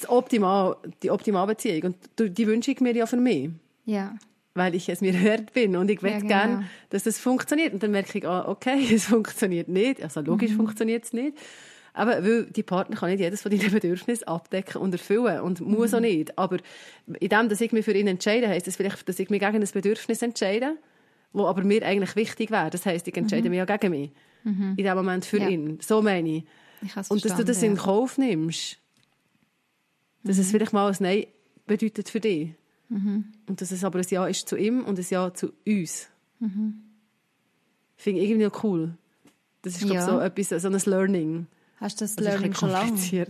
[0.00, 1.94] das Optimal, die optimale Beziehung.
[2.18, 3.50] Und die wünsche ich mir ja für mich.
[3.84, 4.16] Ja.
[4.54, 6.34] Weil ich es mir wert bin und ich Ja, möchte genau.
[6.34, 7.72] gerne, dass das funktioniert.
[7.72, 10.02] Und dann merke ich, ah, okay, es funktioniert nicht.
[10.02, 10.56] Also logisch Mhm.
[10.56, 11.38] funktioniert es nicht.
[11.94, 15.90] Aber weil die Partner kann nicht jedes von deinen Bedürfnissen abdecken und erfüllen und muss
[15.90, 15.96] Mhm.
[15.96, 16.38] auch nicht.
[16.38, 16.56] Aber
[17.20, 19.56] in dem, dass ich mich für ihn entscheide, heisst das vielleicht, dass ich mich gegen
[19.62, 20.76] ein Bedürfnis entscheide,
[21.34, 22.70] wo aber mir eigentlich wichtig wäre.
[22.70, 24.10] Das heisst, ich entscheide mich ja gegen mich.
[24.44, 25.42] In dem Moment für Mhm.
[25.42, 25.48] Ja.
[25.50, 25.78] ihn.
[25.80, 26.44] So meine ich.
[26.82, 27.76] Ich Und dass du das in verstanden, Mhm.
[27.76, 28.78] Kauf nimmst.
[30.24, 31.26] Dass es vielleicht mal ein Nein
[31.66, 32.54] bedeutet für dich.
[32.88, 33.24] Mhm.
[33.48, 36.08] Und dass es aber ein Ja ist zu ihm und ein Ja zu uns.
[36.40, 36.74] Mhm.
[37.96, 38.94] Finde ich irgendwie cool.
[39.62, 40.06] Das ist, glaube Ja.
[40.06, 41.46] so etwas, so ein Learning.
[41.82, 42.92] Hast du das Das Learning schon lange?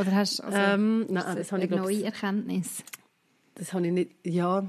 [0.00, 2.82] Oder hast also, ähm, ist nein, das ich, eine glaube neue Erkenntnis?
[3.56, 4.66] das habe ich nicht, ja,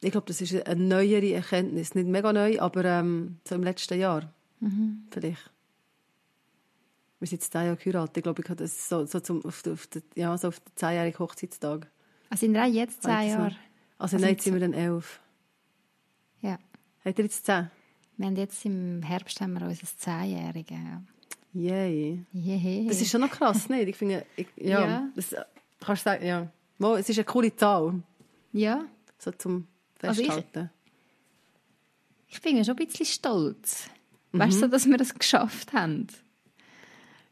[0.00, 1.94] ich glaube, das ist eine neuere Erkenntnis.
[1.94, 4.32] Nicht mega neu, aber ähm, so im letzten Jahr.
[4.60, 5.08] Mhm.
[5.10, 5.50] Vielleicht.
[7.18, 8.16] Wir sind jetzt zehn Jahre geheiratet.
[8.18, 10.76] Ich glaube, ich habe das so, so zum, auf, den, auf, ja, so auf den
[10.76, 11.90] zehnjährigen Hochzeitstag.
[12.30, 13.44] Also sind wir auch jetzt zehn ich Jahre?
[13.46, 13.56] Also,
[13.98, 15.20] Also nein, jetzt- sind wir dann elf.
[16.42, 16.58] Ja.
[17.04, 17.70] Habt ihr jetzt zehn?
[18.18, 20.76] Wir haben jetzt im Herbst haben wir unser Zehnjährige.
[21.58, 22.24] Yay.
[22.32, 22.86] Jehe.
[22.86, 23.88] Das ist schon noch krass, nicht?
[23.88, 25.08] Ich finde, ich, ja, Ja.
[25.14, 25.34] Das,
[25.80, 26.50] kannst du sagen, ja.
[26.78, 28.02] Mal, es ist eine coole Zahl,
[28.52, 28.84] Ja,
[29.18, 29.66] so zum
[30.00, 30.70] Also ich- Festhalten.
[32.28, 33.88] ich bin ja schon ein bisschen stolz.
[34.32, 34.38] Mhm.
[34.40, 36.06] Weißt du, dass wir das geschafft haben?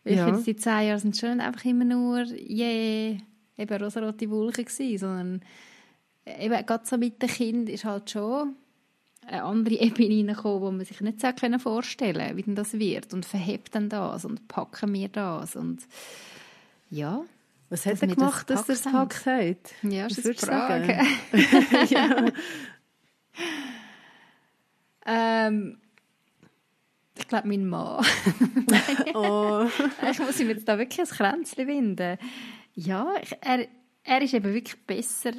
[0.05, 0.27] Weil Ich Ja.
[0.27, 3.16] finde, die zehn Jahre sind schon einfach immer nur, yeah,
[3.59, 5.41] eben rosarote Wolken gewesen, sondern
[6.27, 8.57] eben gerade so mit dem Kind ist halt schon
[9.27, 13.24] eine andere Ebene reingekommen, wo man sich nicht so vorstellen wie denn das wird und
[13.24, 15.83] verhebt dann das und packen wir das und
[16.91, 17.24] ja,
[17.68, 19.91] Was hat er gemacht, das dass er es gepackt gepackt hat?
[19.93, 20.87] ja, Was ist eine Frage.
[21.33, 21.87] sagen?
[21.91, 22.27] ja.
[25.09, 25.79] Ähm,
[27.16, 28.05] ich glaube, mein Mann.
[29.14, 29.66] Oh.
[30.11, 32.18] ich muss ihm jetzt da wirklich ein Kränzchen winden.
[32.74, 33.66] Ja, ich, er,
[34.03, 35.33] er ist eben wirklich besser,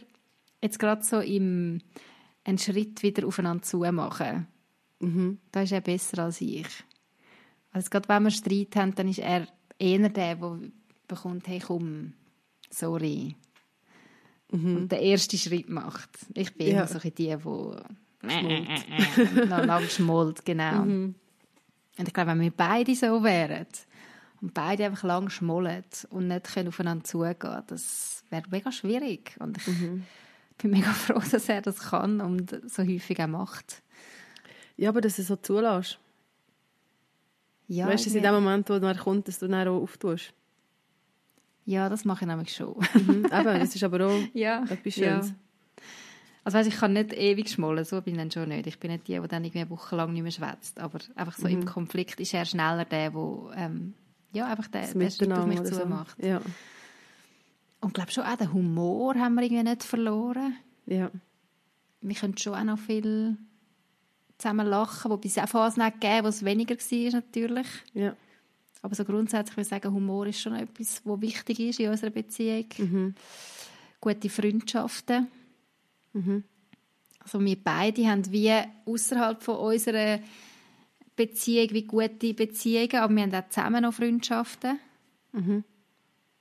[0.61, 1.81] jetzt gerade so im
[2.47, 4.47] einen Schritt wieder aufeinander zu machen.
[4.99, 5.37] Mhm.
[5.51, 6.67] Da ist er besser als ich.
[7.71, 10.59] Also gerade wenn wir Streit haben, dann ist er eher der, der
[11.07, 12.13] bekommt, hey komm,
[12.71, 13.35] sorry.
[14.49, 16.09] Und den ersten Schritt macht.
[16.33, 16.73] Ich bin Ja.
[16.85, 17.35] immer so die, die
[19.47, 20.81] noch lang schmollt, genau.
[20.83, 21.15] Und
[22.07, 23.65] ich glaube, wenn wir beide so wären
[24.41, 29.35] und beide einfach lang schmollen und nicht können aufeinander zugehen, das wäre mega schwierig.
[29.39, 29.67] Und ich
[30.57, 33.81] bin mega froh, dass er das kann und so häufig auch macht.
[34.75, 35.99] ja, aber dass du es so zulässt.
[37.67, 40.33] Ja, weißt du, dass in dem Moment, wo er kommt, dass du dann auch auftust.
[41.65, 42.75] ja, das mache ich nämlich schon.
[42.93, 43.25] Mhm.
[43.25, 43.29] Eben,
[43.59, 45.21] das ist aber auch ja, etwas ja.
[45.21, 45.33] Schönes.
[46.47, 48.67] Also weißt, ich kann nicht ewig schmollen, so bin ich dann schon nicht.
[48.67, 50.79] Ich bin nicht die, die dann irgendwie eine Woche lang nicht mehr schwätzt.
[50.79, 51.55] Aber einfach so mhm.
[51.55, 53.21] im Konflikt ist er schneller der, der
[53.57, 53.93] ähm,
[54.31, 55.85] ja, einfach der, der Schritt auf mich so.
[55.85, 56.23] macht.
[56.23, 56.39] Ja.
[57.79, 60.55] Und ich glaube schon auch den Humor haben wir irgendwie nicht verloren.
[60.85, 61.11] Ja.
[62.01, 63.37] Wir können schon auch noch viel
[64.37, 67.67] zusammen lachen, wobei es auch Phasen gegeben wo es weniger war natürlich.
[67.93, 68.15] Ja.
[68.81, 72.11] Aber so grundsätzlich würde ich sagen, Humor ist schon etwas, was wichtig ist in unserer
[72.11, 72.65] Beziehung.
[72.77, 73.15] Mhm.
[73.99, 75.27] Gute Freundschaften.
[76.13, 76.43] Mhm.
[77.19, 78.53] Also wir beide haben wie
[78.85, 80.19] außerhalb von unserer
[81.15, 84.79] Beziehung wie gute Beziehungen, aber wir haben auch zusammen noch Freundschaften.
[85.33, 85.63] Mhm.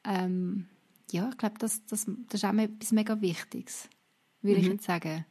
[0.04, 0.68] Ähm,
[1.10, 3.88] ja, ich glaube, das, das, das ist auch etwas mega Wichtiges,
[4.42, 4.66] würde mhm.
[4.66, 5.24] ich jetzt sagen.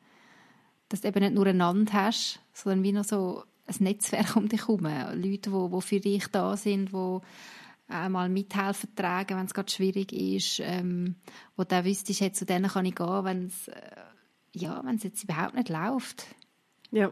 [0.89, 4.61] Dass du eben nicht nur einander hast, sondern wie noch so ein Netzwerk um dich
[4.61, 4.83] herum.
[4.83, 7.19] Leute, die, die für dich da sind, die
[7.87, 11.15] mal mithelfen tragen, wenn es gerade schwierig ist, ähm,
[11.55, 13.95] wo du auch wüsstest, hey, zu denen kann ich gehen, wenn es äh,
[14.55, 16.25] ja, wenn es jetzt überhaupt nicht läuft.
[16.91, 17.11] Ja.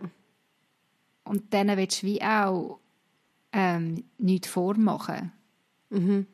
[1.24, 2.80] Und dann willst du wie auch
[3.51, 5.32] ähm, nichts vormachen.
[5.89, 6.28] Mhm.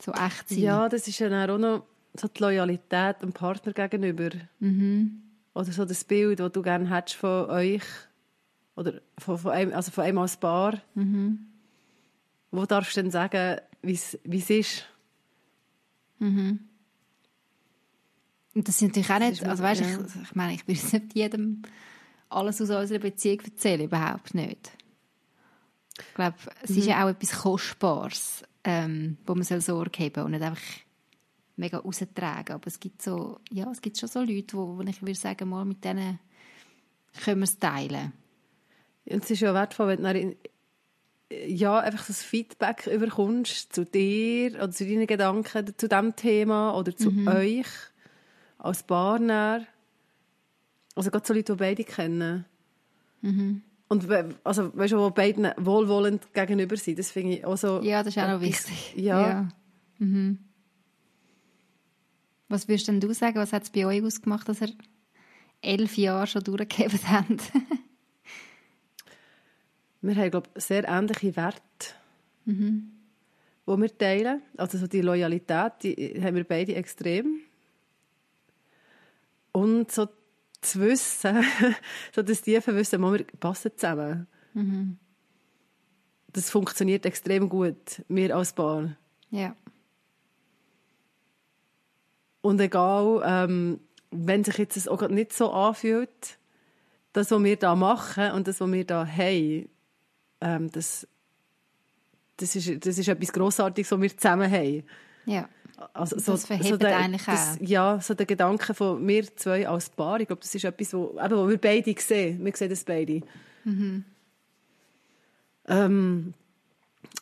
[0.00, 0.58] So echt sein.
[0.58, 1.84] Ja, das ist ja auch noch
[2.14, 4.30] so die Loyalität dem Partner gegenüber.
[4.60, 5.22] Mhm.
[5.54, 7.82] Oder so das Bild, das du gerne hättest von euch.
[8.76, 10.80] Oder von, von, einem, also von einem als Paar.
[10.94, 11.46] Mhm.
[12.50, 14.86] Wo darfst du dann sagen, wie es ist?
[16.18, 16.60] Mhm.
[18.54, 19.86] Und das sind natürlich auch nicht, also weißt, ja.
[19.86, 21.62] ich, ich meine, ich will nicht jedem
[22.28, 24.72] alles aus unserer Beziehung erzählen, überhaupt nicht.
[25.98, 26.78] Ich glaube, es mhm.
[26.78, 30.62] ist ja auch etwas Kostbares, ähm, wo man Sorge haben soll und nicht einfach
[31.56, 32.54] mega raustragen.
[32.54, 35.48] Aber es gibt so, ja, es gibt schon so Leute, wo, wo ich würde sagen,
[35.48, 36.18] mal mit denen
[37.24, 38.12] können wir es teilen.
[39.06, 40.36] Und es ist ja wertvoll, wenn du
[41.30, 46.94] ja, einfach das Feedback überkommst zu dir oder zu deinen Gedanken zu diesem Thema oder
[46.96, 47.28] zu mhm.
[47.28, 47.66] euch
[48.58, 49.66] als Partner.
[50.94, 52.44] Also gerade so Leute, die beide kennen.
[53.22, 53.62] Mhm.
[53.88, 54.06] Und
[54.44, 57.80] also, weißt du, wo beiden wohlwollend gegenüber sind, das finde ich auch so...
[57.82, 58.94] Ja, das ist auch noch wichtig.
[58.96, 59.28] Ja.
[59.28, 59.48] ja.
[59.98, 60.38] Mhm.
[62.48, 64.72] Was würdest denn du sagen, was hat es bei euch ausgemacht, dass ihr
[65.62, 67.52] elf Jahre schon durchgegeben habt?
[70.02, 71.94] wir haben, glaube ich, sehr ähnliche Werte,
[72.44, 72.90] mhm.
[73.66, 74.42] die wir teilen.
[74.58, 77.40] Also so die Loyalität, die haben wir beide extrem.
[79.52, 80.08] Und so
[80.60, 81.44] zu wissen,
[82.14, 84.26] so das tiefe Wissen, wir passen zusammen.
[84.54, 84.98] Mhm.
[86.32, 88.96] Das funktioniert extrem gut, wir als Paar.
[89.30, 89.56] Ja.
[92.40, 93.80] Und egal, ähm,
[94.10, 96.38] wenn sich jetzt das auch nicht so anfühlt,
[97.12, 99.68] das, was wir da machen und das, was wir da haben,
[100.40, 101.06] ähm, das,
[102.36, 104.84] das, ist, das ist etwas Grossartiges, was wir zusammen haben.
[105.26, 105.48] Ja.
[105.92, 107.60] Also, so, das verhebt so der, eigentlich das, auch.
[107.60, 111.16] Ja, so der Gedanke von mir zwei als Paar, ich glaube, das ist etwas, wo,
[111.22, 112.44] eben, wo wir beide sehen.
[112.44, 113.22] Wir sehen das beide.
[113.64, 114.04] Mhm.
[115.66, 116.34] Ähm,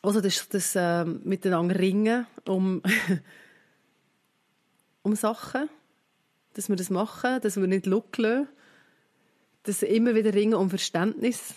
[0.02, 2.82] also das, das ähm, miteinander ringen um,
[5.02, 5.68] um Sachen,
[6.54, 8.48] dass wir das machen, dass wir nicht luckeln,
[9.64, 11.56] dass immer wieder ringen um Verständnis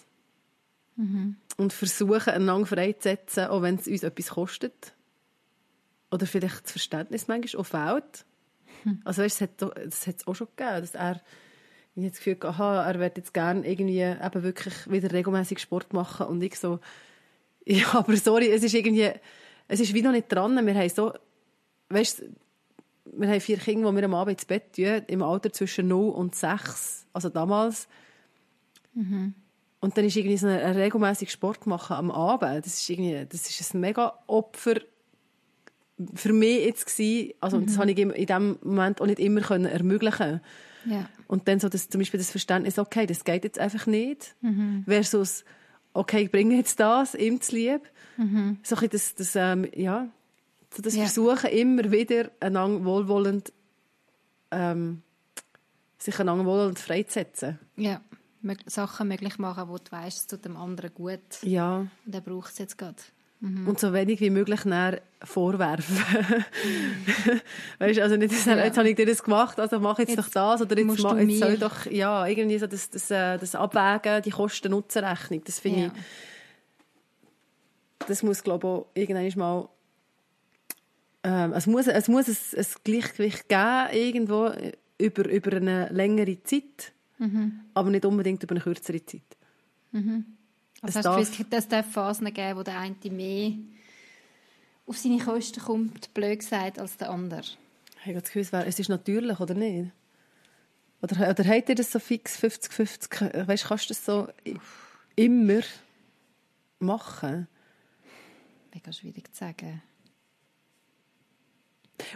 [0.98, 1.38] mhm.
[1.56, 4.94] und versuchen, einander freizusetzen, auch wenn es uns etwas kostet
[6.12, 8.26] oder vielleicht das Verständnis manchmal auch fehlt.
[8.84, 9.02] Hm.
[9.04, 11.22] Also weißt, es hat es auch schon gegeben, dass er
[11.96, 15.92] ich habe das Gefühl, aha, er wird jetzt gerne irgendwie eben wirklich wieder regelmäßig Sport
[15.94, 16.80] machen und ich so,
[17.66, 19.12] ja, aber sorry, es ist irgendwie,
[19.68, 20.66] es ist wie noch nicht dran.
[20.66, 21.14] Wir haben so,
[21.90, 22.24] weißt,
[23.06, 26.12] wir haben vier Kinder, die wir am Abend ins Bett tun, im Alter zwischen 0
[26.12, 27.88] und 6, also damals.
[28.94, 29.34] Mhm.
[29.82, 33.50] Und dann ist irgendwie so ein regelmäßig Sport machen am Abend, das ist irgendwie, das
[33.50, 34.76] ist ein mega Opfer
[36.14, 37.66] für mich jetzt gewesen, also mhm.
[37.66, 40.42] das habe ich in dem Moment auch nicht immer können ermöglichen
[40.86, 41.10] ja.
[41.28, 44.84] Und dann so das, zum Beispiel das Verständnis, okay, das geht jetzt einfach nicht, mhm.
[44.88, 45.44] versus,
[45.94, 47.82] okay, ich bringe jetzt das, ihm zu lieb.
[48.18, 48.58] Mhm.
[48.64, 50.08] So ein das, das, ähm, ja,
[50.74, 51.04] so das ja.
[51.04, 53.54] Versuchen immer wieder einander wohlwollend,
[54.52, 55.02] ähm,
[55.98, 57.60] sich einander wohlwollend freizusetzen.
[57.76, 58.02] Ja,
[58.66, 61.44] Sachen möglich machen, wo du weißt, es tut dem anderen gut.
[61.44, 61.88] Ja.
[62.06, 62.96] Und er braucht es jetzt gerade.
[63.42, 63.68] Mhm.
[63.70, 64.62] Und so wenig wie möglich
[65.24, 65.98] vorwerfen.
[66.62, 67.42] Mhm.
[67.80, 68.58] weißt also nicht, ja.
[68.58, 71.18] jetzt habe ich dir das gemacht, also mach jetzt, jetzt doch das, oder jetzt, mach,
[71.18, 75.80] jetzt soll doch, ja, irgendwie so das, das, äh, das Abwägen, die Kosten-Nutzen-Rechnung, das finde
[75.80, 75.86] ja.
[75.88, 75.94] ich,
[78.08, 79.70] das muss, glaube ich, auch irgendwann mal,
[81.24, 84.52] ähm, es muss, es muss ein, ein Gleichgewicht geben, irgendwo,
[84.98, 87.62] über, über eine längere Zeit, mhm.
[87.74, 89.22] aber nicht unbedingt über eine kürzere Zeit.
[89.92, 90.26] Mhm.
[90.82, 93.54] Also es darf, es darf Phasen geben, wo der eine mehr
[94.86, 97.42] auf seine Kosten kommt, blöd gesagt, als der andere.
[98.02, 99.92] Ich habe das Gefühl, es ist natürlich, oder nicht?
[101.02, 103.48] Oder, oder habt ihr das so fix 50-50?
[103.48, 104.28] Weißt du, kannst du das so
[105.16, 105.62] immer
[106.80, 107.48] machen?
[108.74, 109.82] Mega schwierig zu sagen.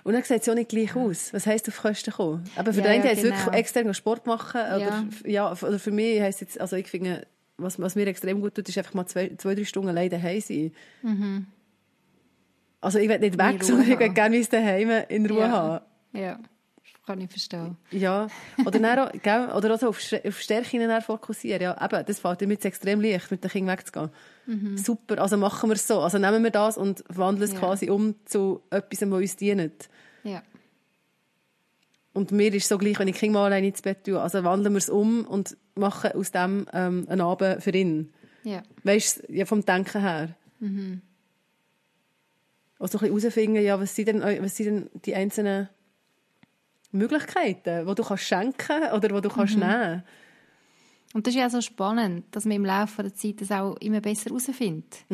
[0.04, 1.34] Und dann sieht es ja nicht gleich aus.
[1.34, 2.50] Was heisst auf Kosten kommen?
[2.56, 3.36] Aber für Ja, den einen ja, genau.
[3.38, 4.62] wirklich extern Sport machen.
[4.62, 5.06] Oder, Ja.
[5.26, 5.52] ja.
[5.52, 7.28] oder für mich heisst jetzt, also ich finde,
[7.64, 10.42] was, was mir extrem gut tut, ist einfach mal zwei, zwei drei Stunden alleine daheim
[10.42, 10.72] sein.
[12.82, 15.50] Also ich will nicht weg, sondern ich will gerne mein daheim in Ruhe Ja.
[15.52, 15.86] haben.
[16.14, 16.40] Ja,
[17.06, 17.78] kann ich verstehen.
[17.92, 18.28] Ja,
[18.66, 21.62] oder, dann auch, gell, oder auch so auf, auf Stärken fokussieren.
[21.62, 24.10] Ja, eben, das fällt mir jetzt extrem leicht, mit den Kindern wegzugehen.
[24.78, 26.02] Super, also machen wir es so.
[26.02, 27.56] Also nehmen wir das und wandeln es Mhm.
[27.56, 27.60] Ja.
[27.62, 29.90] quasi um zu etwas, was uns dient.
[30.24, 30.44] Ja.
[32.14, 34.22] Und mir ist so gleich, wenn ich Kinder mal alleine ins Bett tue.
[34.22, 38.14] Also wandeln wir es um und machen aus dem ähm, einen Abend für ihn.
[38.44, 38.62] Ja.
[38.84, 40.30] Weißt du, ja, vom Denken her.
[40.60, 41.02] Mhm.
[42.78, 45.70] Also so ein bisschen herausfinden, ja, was sind denn, was sind denn die einzelnen
[46.92, 49.34] Möglichkeiten, die du kannst schenken oder die du Mhm.
[49.34, 50.04] kannst nehmen
[51.14, 54.02] Und das ist ja so spannend, dass man im Laufe der Zeit das auch immer
[54.02, 55.06] besser herausfindet.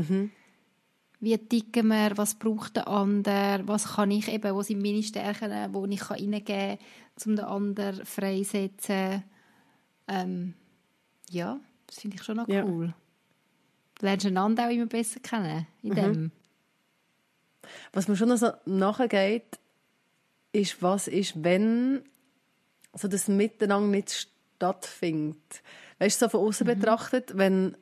[1.22, 5.74] Wie ticken wir, was braucht der andere, was kann ich eben, wo sind meine Stärken,
[5.74, 6.78] wo ich kann reingeben kann,
[7.26, 9.24] um den anderen freisetzen.
[10.08, 10.54] Ähm,
[11.30, 12.64] ja, das finde ich schon noch Ja.
[12.64, 12.94] cool.
[14.00, 16.32] Du lernst einander auch immer besser kennen in dem.
[17.92, 19.60] Was mir schon noch so nachgeht,
[20.54, 22.02] ist, was ist, wenn
[22.94, 24.12] so das Miteinander nicht
[24.58, 25.62] stattfindet.
[26.00, 27.76] Weißt du, so von außen betrachtet, wenn,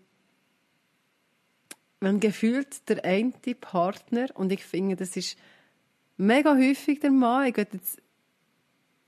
[1.99, 5.37] wenn gefühlt der eine Partner, und ich finde, das ist
[6.17, 8.01] mega häufig der Mann, ich jetzt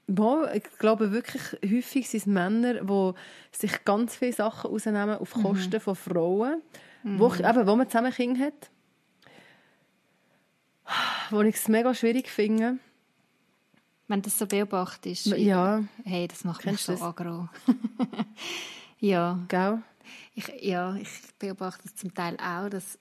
[0.07, 3.13] Mal, ich glaube wirklich, häufig sind es Männer, die
[3.51, 6.63] sich ganz viele Sachen rausnehmen auf Kosten von Frauen,
[7.03, 8.71] wo, eben, wo man zusammen Kinder hat.
[11.29, 12.79] Wo ich es mega schwierig finde.
[14.07, 17.07] Wenn das so beobachtest, Ja, hey, das macht mich Kennst so du das?
[17.07, 17.49] aggro.
[18.99, 19.37] ja.
[19.47, 19.83] gell?
[20.35, 22.99] Ich, ja, ich beobachte es zum Teil auch, dass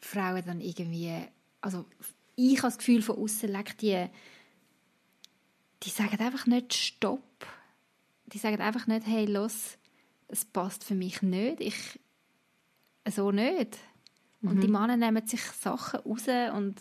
[0.00, 1.14] Frauen dann irgendwie,
[1.60, 1.84] also
[2.36, 4.06] ich habe das Gefühl von außen legt die,
[5.82, 7.46] die sagen einfach nicht Stopp.
[8.26, 9.78] Die sagen einfach nicht, hey, los,
[10.28, 11.98] es passt für mich nicht, ich
[13.10, 13.78] so nicht.
[14.42, 16.76] Und die Männer nehmen sich Sachen raus und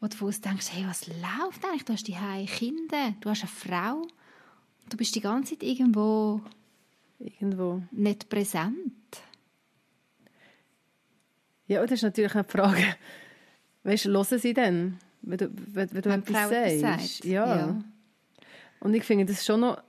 [0.00, 1.84] wo du denkst, hey, was läuft eigentlich?
[1.84, 4.06] Du hast die Kinder, du hast eine Frau,
[4.88, 6.40] du bist die ganze Zeit irgendwo
[7.18, 7.82] Irgendwo.
[7.92, 8.92] nicht präsent.
[11.66, 12.84] Ja, und das ist natürlich eine Frage.
[13.84, 16.80] Weißt du, hören sie denn, wenn du, wenn, wenn du Wenn etwas Frau sagst?
[16.80, 17.24] sagt.
[17.24, 17.56] Ja.
[17.56, 17.84] Ja.
[18.80, 19.82] Und ich finde das schon noch,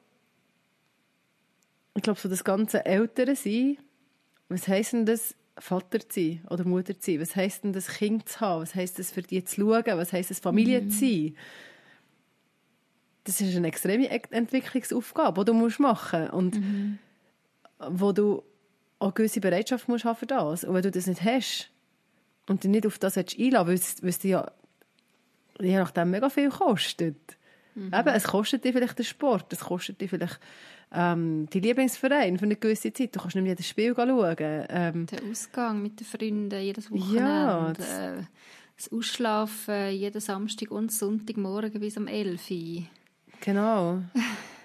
[1.95, 3.77] ich glaube, so das ganze Ältere sein,
[4.49, 7.21] was heisst denn das, Vater zu sein oder Mutter zu sein?
[7.21, 8.61] Was heisst denn das, Kind zu haben?
[8.61, 9.83] Was heisst das, für die zu schauen?
[9.97, 10.89] Was heisst das, Familie Mhm.
[10.91, 11.35] zu sein?
[13.23, 16.33] Das ist eine extreme Entwicklungsaufgabe, die du musst machen musst.
[16.33, 16.99] Und Mhm.
[17.79, 18.43] Wo du
[18.99, 20.63] auch eine gewisse Bereitschaft musst haben für das.
[20.63, 21.69] Und wenn du das nicht hast
[22.47, 24.51] und dich nicht auf das einlassen willst, weil es dir ja
[25.59, 27.37] je nachdem mega viel kostet.
[27.75, 27.93] Mhm.
[27.93, 30.39] Eben, es kostet dir vielleicht den Sport, es kostet dir vielleicht
[30.91, 33.15] ähm, die Lieblingsverein für eine gewisse Zeit.
[33.15, 34.35] Du kannst nicht mehr jedes Spiel schauen.
[34.39, 38.19] Ähm, Der Ausgang mit den Freunden jedes Ja, Wochenende.
[38.21, 38.23] äh,
[38.77, 42.83] das Ausschlafen jeden Samstag und Sonntagmorgen bis um 11 Uhr.
[43.41, 44.01] genau.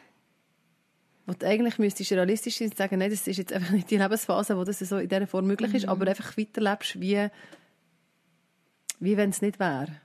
[1.26, 3.96] Wo du eigentlich müsstest realistisch sein und sagen, nein, das ist jetzt einfach nicht die
[3.96, 5.76] Lebensphase, wo das so in dieser Form möglich Mhm.
[5.76, 7.28] ist, aber einfach weiterlebst, wie,
[8.98, 10.00] wie wenn es nicht wäre.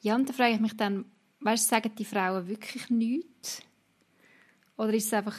[0.00, 1.04] Ja, und da frage ich mich dann,
[1.40, 3.62] weißt sagen die Frauen wirklich nichts?
[4.76, 5.36] Oder ist es einfach,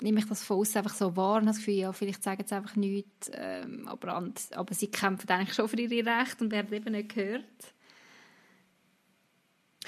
[0.00, 2.44] nehme ich das von außen einfach so wahr und habe das Gefühl, ja, vielleicht sagen
[2.46, 6.50] sie einfach nichts, ähm, aber, an, aber sie kämpfen eigentlich schon für ihre Rechte und
[6.52, 7.44] werden eben nicht gehört.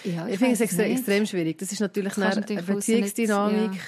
[0.05, 0.99] Ja, Ich, finde es weiss extre nicht.
[0.99, 1.59] extrem schwierig.
[1.59, 3.80] Das ist natürlich Das eine natürlich nicht- Beziehungsdynamik.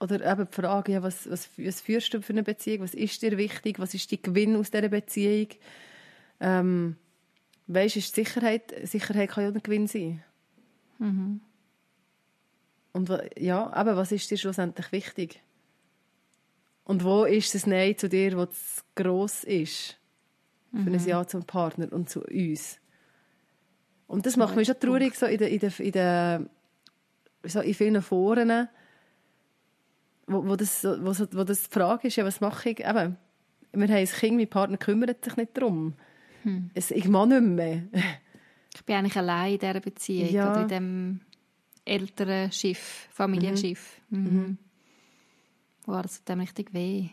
[0.00, 2.80] Oder eben die Frage, ja, was, was, was führst du für eine Beziehung?
[2.82, 3.78] Was ist dir wichtig?
[3.78, 5.48] Was ist dein Gewinn aus dieser Beziehung?
[6.40, 6.96] Ähm,
[7.68, 10.22] weißt du, ist Sicherheit, Sicherheit kann ja auch ein Gewinn sein.
[10.98, 11.40] Mhm.
[12.92, 15.40] Und ja, aber was ist dir schlussendlich wichtig?
[16.84, 19.96] Und wo ist das Nein zu dir, was gross ist?
[20.70, 20.94] Für Mhm.
[20.94, 22.78] ein Ja zum Partner und zu uns.
[24.06, 26.50] Und das macht mich schon traurig, so in, der, in, der, in, der,
[27.44, 28.68] so in vielen Foren,
[30.26, 32.80] wo, wo, das, wo, wo das die Frage ist, ja, was mache ich?
[32.80, 33.16] Eben,
[33.72, 35.94] wir haben ein Kind, mein Partner kümmert sich nicht darum.
[36.42, 36.70] Hm.
[36.74, 37.82] Es, ich mache nicht mehr.
[38.74, 40.50] Ich bin eigentlich allein in dieser Beziehung Ja.
[40.50, 41.20] oder in diesem
[41.84, 44.00] älteren Schiff, Familienschiff.
[44.10, 44.58] Mhm.
[45.86, 47.08] Wow, das tut dem richtig weh.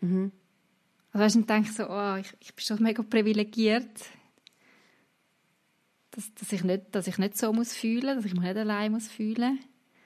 [0.00, 0.32] Mhm.
[1.12, 3.90] Also weißt du, ich denke so, oh, ich, ich bin schon mega privilegiert.
[6.12, 8.92] Dass, dass, ich nicht, dass ich nicht so muss fühlen, dass ich mich nicht allein
[8.92, 9.58] muss fühlen.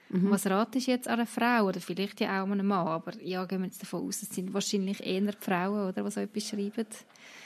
[0.09, 0.31] Mhm.
[0.31, 3.45] Was ratest du jetzt an einer Frau oder vielleicht ja auch einem Mann, aber ja,
[3.45, 6.47] gehen wir jetzt davon aus, es sind wahrscheinlich eher die Frauen, oder, die so etwas
[6.47, 6.87] schreiben.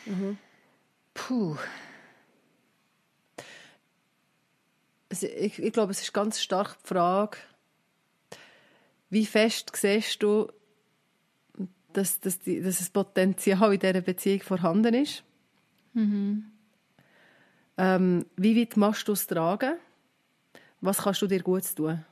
[0.06, 0.38] Mhm.
[1.14, 1.58] Puh.
[5.10, 7.38] Also ich, ich glaube, es ist ganz stark die Frage,
[9.10, 10.48] wie fest siehst du,
[11.94, 15.24] dass, dass, die, dass das Potenzial in dieser Beziehung vorhanden ist?
[15.94, 16.51] Mhm.
[17.82, 19.74] Ähm, wie weit machst du es tragen?
[20.82, 22.06] Was kannst du dir gut tun?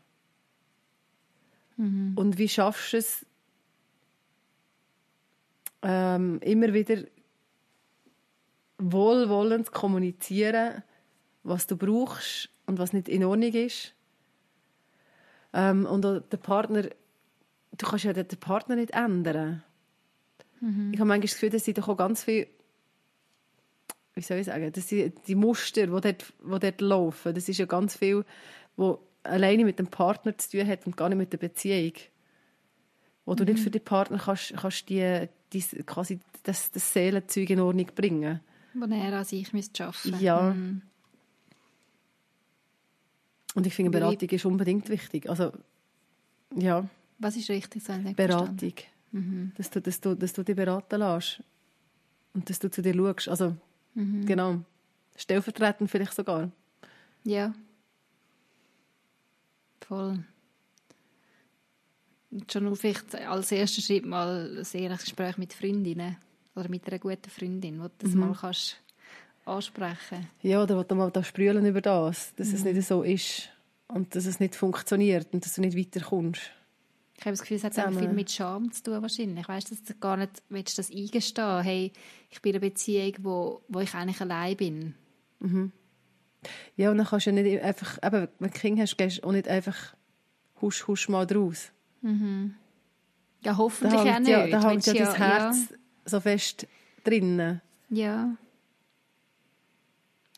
[1.78, 2.13] Mhm.
[2.15, 3.26] Und wie schaffst du es,
[5.84, 7.03] ähm, immer wieder
[8.80, 10.82] wohlwollend zu kommunizieren,
[11.43, 13.93] was du brauchst und was nicht in Ordnung ist?
[15.53, 19.63] Ähm, und der Partner, du kannst ja den Partner nicht ändern.
[20.61, 20.93] Mhm.
[20.93, 22.47] Ich habe manchmal das Gefühl, dass sie doch auch ganz viel
[24.16, 26.05] wie soll ich sagen, dass die, die Muster, die dort,
[26.43, 28.26] die dort laufen, das ist ja ganz viel,
[28.76, 31.93] wo alleine mit dem Partner zu tun hat und gar nicht mit der Beziehung.
[33.26, 33.38] Wo mhm.
[33.38, 33.64] du nicht mhm.
[33.64, 38.39] für den Partner kannst, kannst die, die, quasi das, das Seelenzeug in Ordnung bringen.
[38.74, 40.53] Wo er an sich müsste arbeiten Ja.
[40.53, 40.82] Mhm.
[43.55, 45.28] Und ich finde, Beratung ist unbedingt wichtig.
[45.30, 45.51] Also,
[46.55, 46.88] ja.
[47.18, 47.84] Was ist richtig?
[47.84, 48.74] So Beratung.
[49.12, 49.51] Mhm.
[49.57, 51.43] Dass, du, dass, du, dass du dich beraten lässt.
[52.34, 53.28] Und dass du zu dir schaust.
[53.28, 53.55] Also,
[53.93, 54.25] Mhm.
[54.25, 54.61] Genau.
[55.15, 56.51] Stellvertretend vielleicht sogar.
[57.23, 57.53] Ja.
[59.81, 60.23] Voll.
[62.31, 66.17] Und schon vielleicht als erster Schritt mal ein ehrliches Gespräch mit Freundinnen
[66.55, 68.19] oder mit einer guten Freundin, wo du das mhm.
[68.19, 68.77] mal kannst
[69.45, 72.55] ansprechen Ja, oder wo du mal da sprühen über das, dass mhm.
[72.55, 73.49] es nicht so ist
[73.87, 76.51] und dass es nicht funktioniert und dass du nicht weiterkommst.
[77.20, 79.45] Ich habe das Gefühl, es hat auch viel mit Scham zu tun wahrscheinlich.
[79.45, 81.91] Weißt dass du gar nicht willst das eingestehen hey,
[82.30, 84.95] ich bin in einer Beziehung, wo, wo ich eigentlich allein bin.
[85.39, 85.74] Mhm.
[86.78, 89.28] Ja, und dann kannst du ja nicht einfach, eben, wenn du Kinder hast, gehst du
[89.28, 89.76] auch nicht einfach
[90.61, 91.74] husch, husch mal draus.
[92.01, 92.55] Mhm.
[93.43, 94.30] Ja, hoffentlich da auch nicht.
[94.30, 95.78] Ja, da hängt ja, ja dein Herz ja.
[96.05, 96.67] so fest
[97.03, 97.59] drinnen.
[97.89, 98.34] Ja.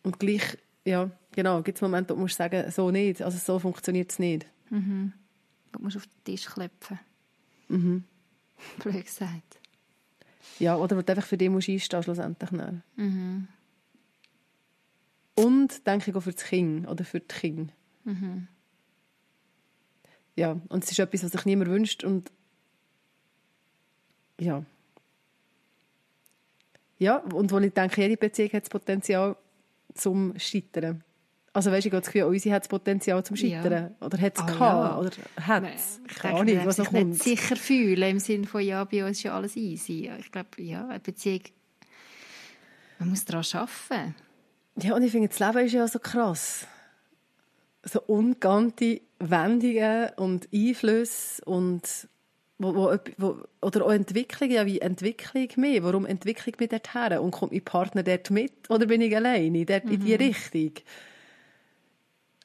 [0.01, 3.59] Und gleich, ja, genau, gibt es Momente, wo du musst sagen, so nicht, also so
[3.59, 4.47] funktioniert es nicht.
[4.71, 5.13] Mhm.
[5.71, 6.99] Du musst auf den Tisch klopfen.
[7.67, 8.03] Mhm.
[8.83, 9.59] Blöd gesagt.
[10.59, 12.51] Ja, oder wo du einfach für dich musst einstehen schlussendlich.
[12.95, 13.47] Mhm.
[15.35, 17.73] Und denke ich auch für das Kind oder für die Kinder.
[18.03, 18.47] Mhm.
[20.35, 22.31] Ja, und es ist etwas, was sich niemand wünscht und
[24.39, 24.65] ja.
[26.99, 29.35] Ja, und wo ich denke, jede Beziehung hat das Potenzial
[29.93, 31.03] zum Scheitern.
[31.53, 33.93] Also weißt du, ich habe das Gefühl, unsere hat das Potenzial zum Scheitern.
[33.99, 34.05] Ja.
[34.05, 34.61] Oder hat es oh, gehabt?
[34.61, 34.97] Ja.
[34.99, 35.11] Oder
[35.47, 35.99] hat es?
[36.07, 37.09] Ich kann nicht, was noch kommt.
[37.09, 40.09] nicht sicher fühlen, im Sinne von, ja, bei uns ist ja alles easy.
[40.19, 41.41] Ich glaube, ja, eine Beziehung,
[42.99, 44.15] man muss daran arbeiten.
[44.81, 46.65] Ja, und ich finde, das Leben ist ja so krass.
[47.83, 52.07] So ungeahnte Wendungen und Einflüsse und
[52.59, 55.83] wo, wo, wo, oder auch Entwicklung, ja, wie Entwicklung mehr?
[55.83, 57.17] Warum entwickle ich mich dorthin?
[57.17, 58.69] Und kommt mein Partner dort mit?
[58.69, 59.93] Oder bin ich alleine dort mhm.
[59.93, 60.17] in die mhm.
[60.17, 60.71] Richtung?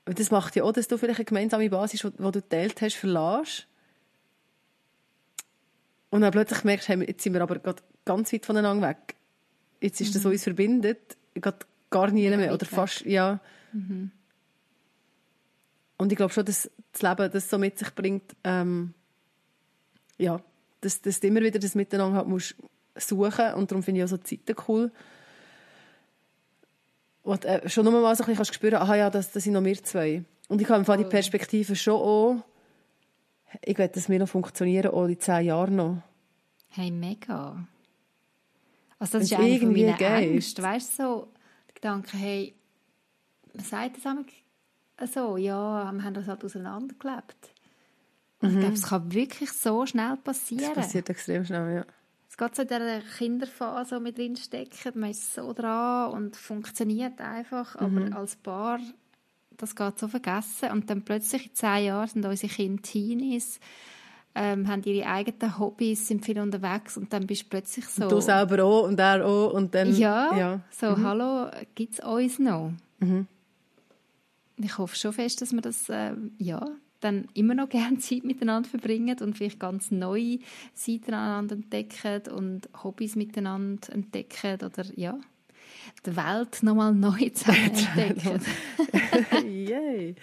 [0.07, 3.66] Das macht ja auch, dass du vielleicht eine gemeinsame Basis, die du geteilt hast, verlässt.
[6.11, 7.61] Und dann plötzlich merkst du, hey, jetzt sind wir aber
[8.04, 9.16] ganz weit voneinander weg.
[9.80, 10.12] Jetzt ist mhm.
[10.14, 11.16] das, was uns verbindet,
[11.90, 12.54] gar nie mehr.
[12.54, 13.40] Oder fast, ja.
[13.72, 14.12] Mhm.
[15.98, 18.94] Und ich glaube schon, dass das Leben das so mit sich bringt, ähm,
[20.18, 20.40] ja,
[20.80, 22.54] dass, dass du immer wieder das Miteinander halt musst
[22.96, 24.92] suchen Und darum finde ich auch so Zeiten cool
[27.27, 29.64] du äh, schon nur mal so ein bisschen spüren aha ja, das, das sind noch
[29.64, 30.24] wir zwei.
[30.49, 32.37] Und ich habe einfach die Perspektive schon auch,
[33.62, 36.03] ich will, dass wir noch funktionieren, auch in zehn Jahren noch.
[36.68, 37.66] Hey, mega.
[38.99, 40.64] Also das Wenn's ist eine von meinen Ängsten.
[40.64, 41.29] Weißt du, so
[41.74, 42.55] Gedanken, hey,
[43.55, 44.24] man sagt das einmal
[45.12, 47.53] so, ja, wir haben das halt auseinandergelebt.
[48.41, 48.51] Mhm.
[48.51, 50.72] Ich glaube, es kann wirklich so schnell passieren.
[50.74, 51.87] Das passiert extrem schnell, ja
[52.39, 57.76] es geht so in dieser Kinderphase mit drinstecken, man ist so dran und funktioniert einfach,
[57.76, 58.12] aber mhm.
[58.12, 58.78] als Paar,
[59.57, 63.59] das geht so vergessen und dann plötzlich in zehn Jahren sind unsere Kinder Teenies,
[64.34, 68.03] ähm, haben ihre eigenen Hobbys, sind viel unterwegs und dann bist du plötzlich so...
[68.03, 69.97] Und du selber auch und er auch und dann...
[69.97, 70.61] Ja, ja.
[70.70, 71.05] so, mhm.
[71.05, 72.70] hallo, gibt es uns noch?
[72.99, 73.26] Mhm.
[74.59, 76.68] Ich hoffe schon fest, dass wir das, äh, ja,
[77.07, 80.38] dann immer noch gerne Zeit miteinander verbringen und vielleicht ganz neue
[80.74, 85.18] Seiten aneinander entdecken und Hobbys miteinander entdecken oder ja,
[86.04, 88.40] die Welt nochmal neu zusammen entdecken.
[89.44, 90.14] Yay!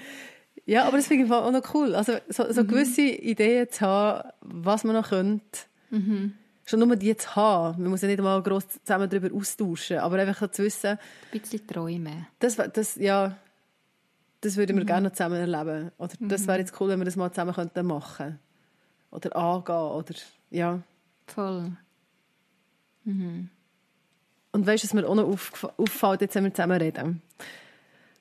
[0.65, 1.93] Ja, aber das finde ich auch noch cool.
[1.93, 2.67] Also so, so mhm.
[2.67, 5.59] gewisse Ideen zu haben, was man noch könnte.
[5.89, 6.33] Mhm.
[6.65, 7.81] schon nur die zu haben.
[7.81, 10.91] Man muss ja nicht mal gross zusammen darüber austauschen, aber einfach zu wissen.
[11.31, 12.27] Ein bisschen träumen.
[12.39, 13.37] Das, das, ja,
[14.43, 14.87] das würden wir mhm.
[14.87, 15.91] gerne noch zusammen erleben.
[15.97, 16.27] Oder mhm.
[16.27, 18.39] das wäre jetzt cool, wenn wir das mal zusammen könnten machen
[19.09, 20.13] Oder angehen, oder,
[20.49, 20.81] ja.
[21.27, 21.71] Voll.
[23.05, 23.49] Mhm.
[24.51, 25.37] Und weißt du, was mir auch noch
[25.77, 27.21] auffällt, jetzt wenn wir zusammen reden?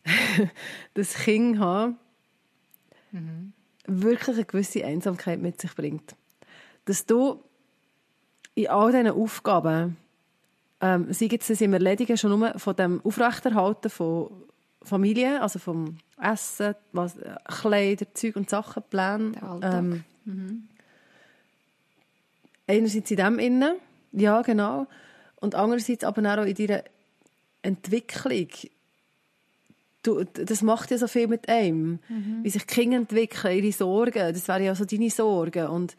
[0.95, 1.99] das Kind haben
[3.11, 3.53] mhm.
[3.87, 6.15] wirklich eine gewisse Einsamkeit mit sich bringt.
[6.85, 7.43] Dass du
[8.55, 9.97] in all diesen Aufgaben,
[10.81, 14.31] ähm, sei jetzt das im Erledigen schon nur von dem Aufrechterhalten von
[14.85, 17.17] Familie, also vom Essen, was,
[17.47, 19.33] Kleider, Zeug und Sachen, Pläne.
[19.63, 20.69] Ähm, mhm.
[22.67, 23.75] Einerseits in dem innen,
[24.13, 24.87] ja genau,
[25.37, 26.85] und andererseits aber auch in deiner
[27.63, 28.49] Entwicklung.
[30.05, 32.01] Du, das macht ja so viel mit einem.
[32.09, 32.41] Mhm.
[32.43, 35.69] Wie sich Kinder entwickeln, ihre Sorgen, das wären ja so deine Sorgen.
[35.69, 35.97] Und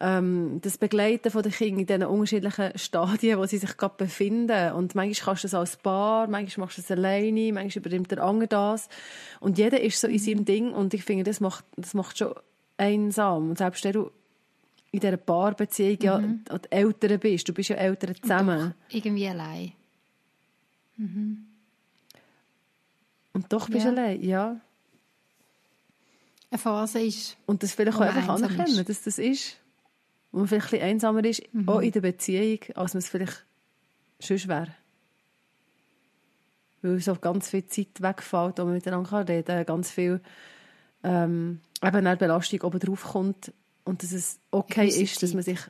[0.00, 4.72] ähm, das Begleiten der Kinder in diesen unterschiedlichen Stadien, wo sie sich gerade befinden.
[4.72, 8.22] Und manchmal kannst du das als Paar, manchmal machst du es alleine, manchmal übernimmt der
[8.22, 8.88] andere das.
[9.40, 12.34] Und jeder ist so in seinem Ding und ich finde, das macht, das macht schon
[12.78, 13.50] einsam.
[13.50, 14.10] Und selbst wenn du
[14.90, 16.44] in dieser Paarbeziehung mhm.
[16.48, 18.74] ja die Eltern bist, du bist ja Eltern zusammen.
[18.88, 19.72] Doch, irgendwie allein.
[20.96, 21.46] Mhm.
[23.34, 23.94] Und doch bist du ja.
[23.94, 24.60] allein, ja.
[26.50, 27.36] Eine Phase ist.
[27.46, 28.88] Und das vielleicht auch einfach anerkennen, ist.
[28.88, 29.60] dass das ist
[30.32, 31.68] wo man vielleicht ein bisschen einsamer ist, mhm.
[31.68, 33.44] auch in der Beziehung, als man es vielleicht
[34.18, 34.74] sonst wäre.
[36.82, 40.20] Weil so ganz viel Zeit wegfällt, wo man miteinander reden kann, ganz viel
[41.02, 43.52] ähm, eben eine Belastung oben drauf kommt
[43.84, 45.60] und dass es okay ist, dass man sich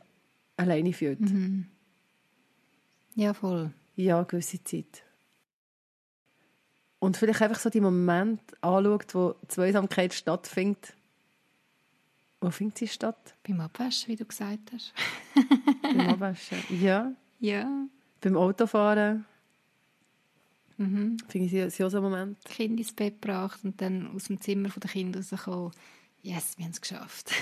[0.56, 1.20] alleine fühlt.
[1.20, 1.66] Mhm.
[3.14, 3.72] Ja, voll.
[3.96, 5.02] Ja, eine gewisse Zeit.
[6.98, 10.94] Und vielleicht einfach so die Momente anschaut, wo die Zweisamkeit stattfindet,
[12.40, 13.34] wo findet sie statt?
[13.46, 14.92] Beim Abwaschen, wie du gesagt hast.
[15.82, 17.12] Beim Abwaschen, ja.
[17.38, 17.86] Ja.
[18.20, 19.26] Beim Autofahren.
[20.76, 21.18] Mhm.
[21.28, 22.44] Finde ich sie auch so einen Moment.
[22.44, 25.72] Kind ins Bett gebracht und dann aus dem Zimmer der Kinder rausgekommen.
[26.22, 27.32] Yes, wir haben es geschafft.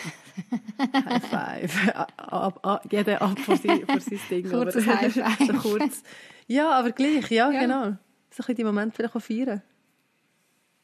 [0.95, 1.89] High five.
[2.17, 4.49] Ab, ab, jeder ab vor, sie, vor sein Ding.
[4.49, 5.47] Kurzes High five.
[5.47, 6.03] So kurz.
[6.47, 7.61] Ja, aber gleich, ja, ja.
[7.61, 7.97] genau.
[8.31, 9.63] So ein die Momente vielleicht auch feiern.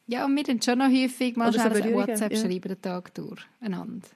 [0.07, 2.39] Ja, und wir dann schon noch häufig mal schnell so WhatsApp ja.
[2.39, 4.07] schreiben den Tag durch, einander.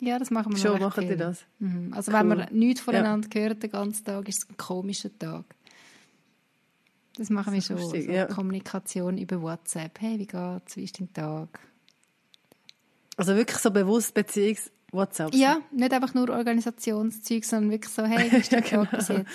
[0.00, 1.44] Ja, das machen wir Schon machen die das?
[1.58, 1.92] Mhm.
[1.92, 2.20] Also cool.
[2.20, 3.40] wenn man nichts voneinander ja.
[3.40, 5.44] hört den ganzen Tag, ist es ein komischer Tag.
[7.16, 7.78] Das machen wir schon.
[7.78, 8.26] Lustig, so ja.
[8.26, 10.00] Kommunikation über WhatsApp.
[10.00, 10.76] Hey, wie geht's?
[10.76, 11.58] Wie ist dein Tag?
[13.16, 15.34] Also wirklich so bewusst Beziehungs WhatsApp?
[15.34, 19.26] Ja, nicht einfach nur Organisationszeug, sondern wirklich so, hey, wie ist dein Tag bis jetzt?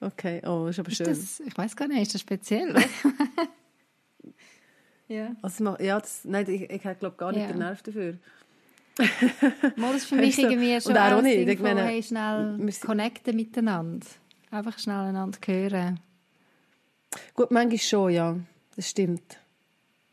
[0.00, 1.06] Okay, oh, ist aber ist schön.
[1.06, 2.74] Das, ich weiß gar nicht, ist das speziell?
[5.08, 5.34] ja.
[5.40, 7.48] Also, ja, das, nein, ich, ich habe glaube gar nicht ja.
[7.48, 8.18] den Nerv dafür.
[9.76, 11.48] Mal ist für mich irgendwie schon auch nicht.
[11.48, 14.06] Ich meine, hey, schnell connecten miteinander.
[14.50, 16.00] Einfach schnell einander hören.
[17.34, 18.36] Gut, manchmal schon, ja.
[18.74, 19.38] Das stimmt.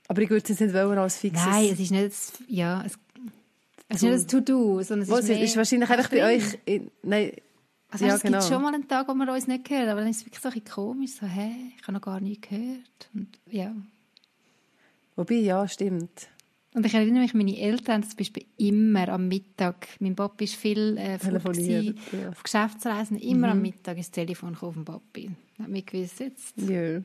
[0.07, 1.45] Aber ich würde es nicht wollen als fixes...
[1.45, 2.13] Nein, es ist nicht...
[2.47, 2.97] Ja, es,
[3.89, 6.59] es ist nicht ein To-Do, sondern es ist, mehr, ist wahrscheinlich einfach bei euch...
[7.03, 7.31] Nein,
[7.93, 8.39] also ja, es genau.
[8.39, 10.41] gibt schon mal einen Tag, wo wir uns nicht hören, aber dann ist es wirklich
[10.41, 13.09] so ein bisschen komisch, so, hä, ich habe noch gar nicht gehört.
[13.13, 13.71] Und, ja.
[15.15, 16.27] Wobei, ja, stimmt.
[16.73, 20.97] Und ich erinnere mich, meine Eltern, zum Beispiel immer am Mittag, mein Papa war viel
[20.97, 22.29] äh, gewesen, ja.
[22.29, 23.53] auf Geschäftsreisen, immer mhm.
[23.53, 25.29] am Mittag ins Telefon auf dem Papi.
[25.59, 26.93] Hat mich gewusst, jetzt ja.
[26.93, 27.03] dann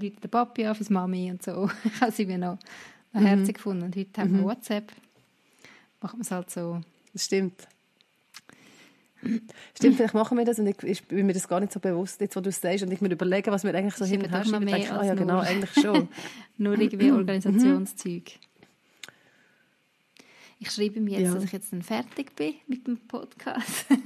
[0.00, 1.70] der Papi auf, his Mami und so.
[1.84, 2.58] ich habe sie mir noch,
[3.12, 3.26] noch mhm.
[3.26, 3.84] herzig gefunden.
[3.84, 4.46] Und heute haben wir mhm.
[4.46, 4.90] WhatsApp.
[6.00, 6.80] Macht man es halt so.
[7.12, 7.68] Das stimmt.
[9.74, 12.20] Stimmt, vielleicht machen wir das und ich, ich bin mir das gar nicht so bewusst,
[12.20, 14.30] jetzt wo du es sagst und ich mir überlege, was wir eigentlich so hin und
[14.30, 14.66] her schreiben.
[14.66, 16.08] Denke, ah ja, genau, eigentlich schon.
[16.58, 18.32] nur irgendwie Organisationszeug.
[20.58, 21.34] Ich schreibe mir jetzt, ja.
[21.34, 23.86] dass ich jetzt dann fertig bin mit dem Podcast.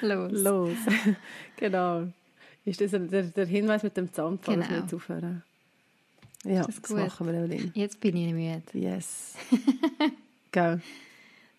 [0.00, 0.32] Los.
[0.32, 0.76] Los.
[1.56, 2.08] genau.
[2.64, 4.66] Ist das der, der Hinweis mit dem Zahnfall, genau.
[4.66, 5.42] dass wir jetzt aufhören?
[6.44, 7.70] Ja, das, das machen wir, Evelyn.
[7.74, 8.62] Jetzt bin ich müde.
[8.72, 9.34] Yes.
[10.52, 10.80] Gell.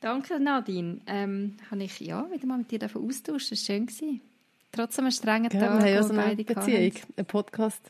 [0.02, 1.00] Danke, Nadine.
[1.06, 3.36] Ähm, habe ich ja wieder mal mit dir austauschen.
[3.36, 3.86] Es war schön.
[3.86, 4.22] Gewesen.
[4.72, 5.62] Trotzdem einen strengen Tag.
[5.62, 7.82] Wir haben ja so eine Beziehung, einen Podcast.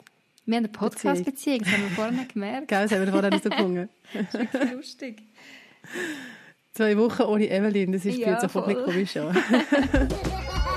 [0.46, 2.68] Wir haben eine Podcast-Beziehung, das haben wir vorher nicht gemerkt.
[2.68, 3.90] Gell, das haben wir vorher nicht so gefunden.
[4.14, 5.22] das ist lustig.
[6.74, 9.38] Zwei Wochen ohne Evelyn, das ist ja, jetzt sofort nicht komisch an.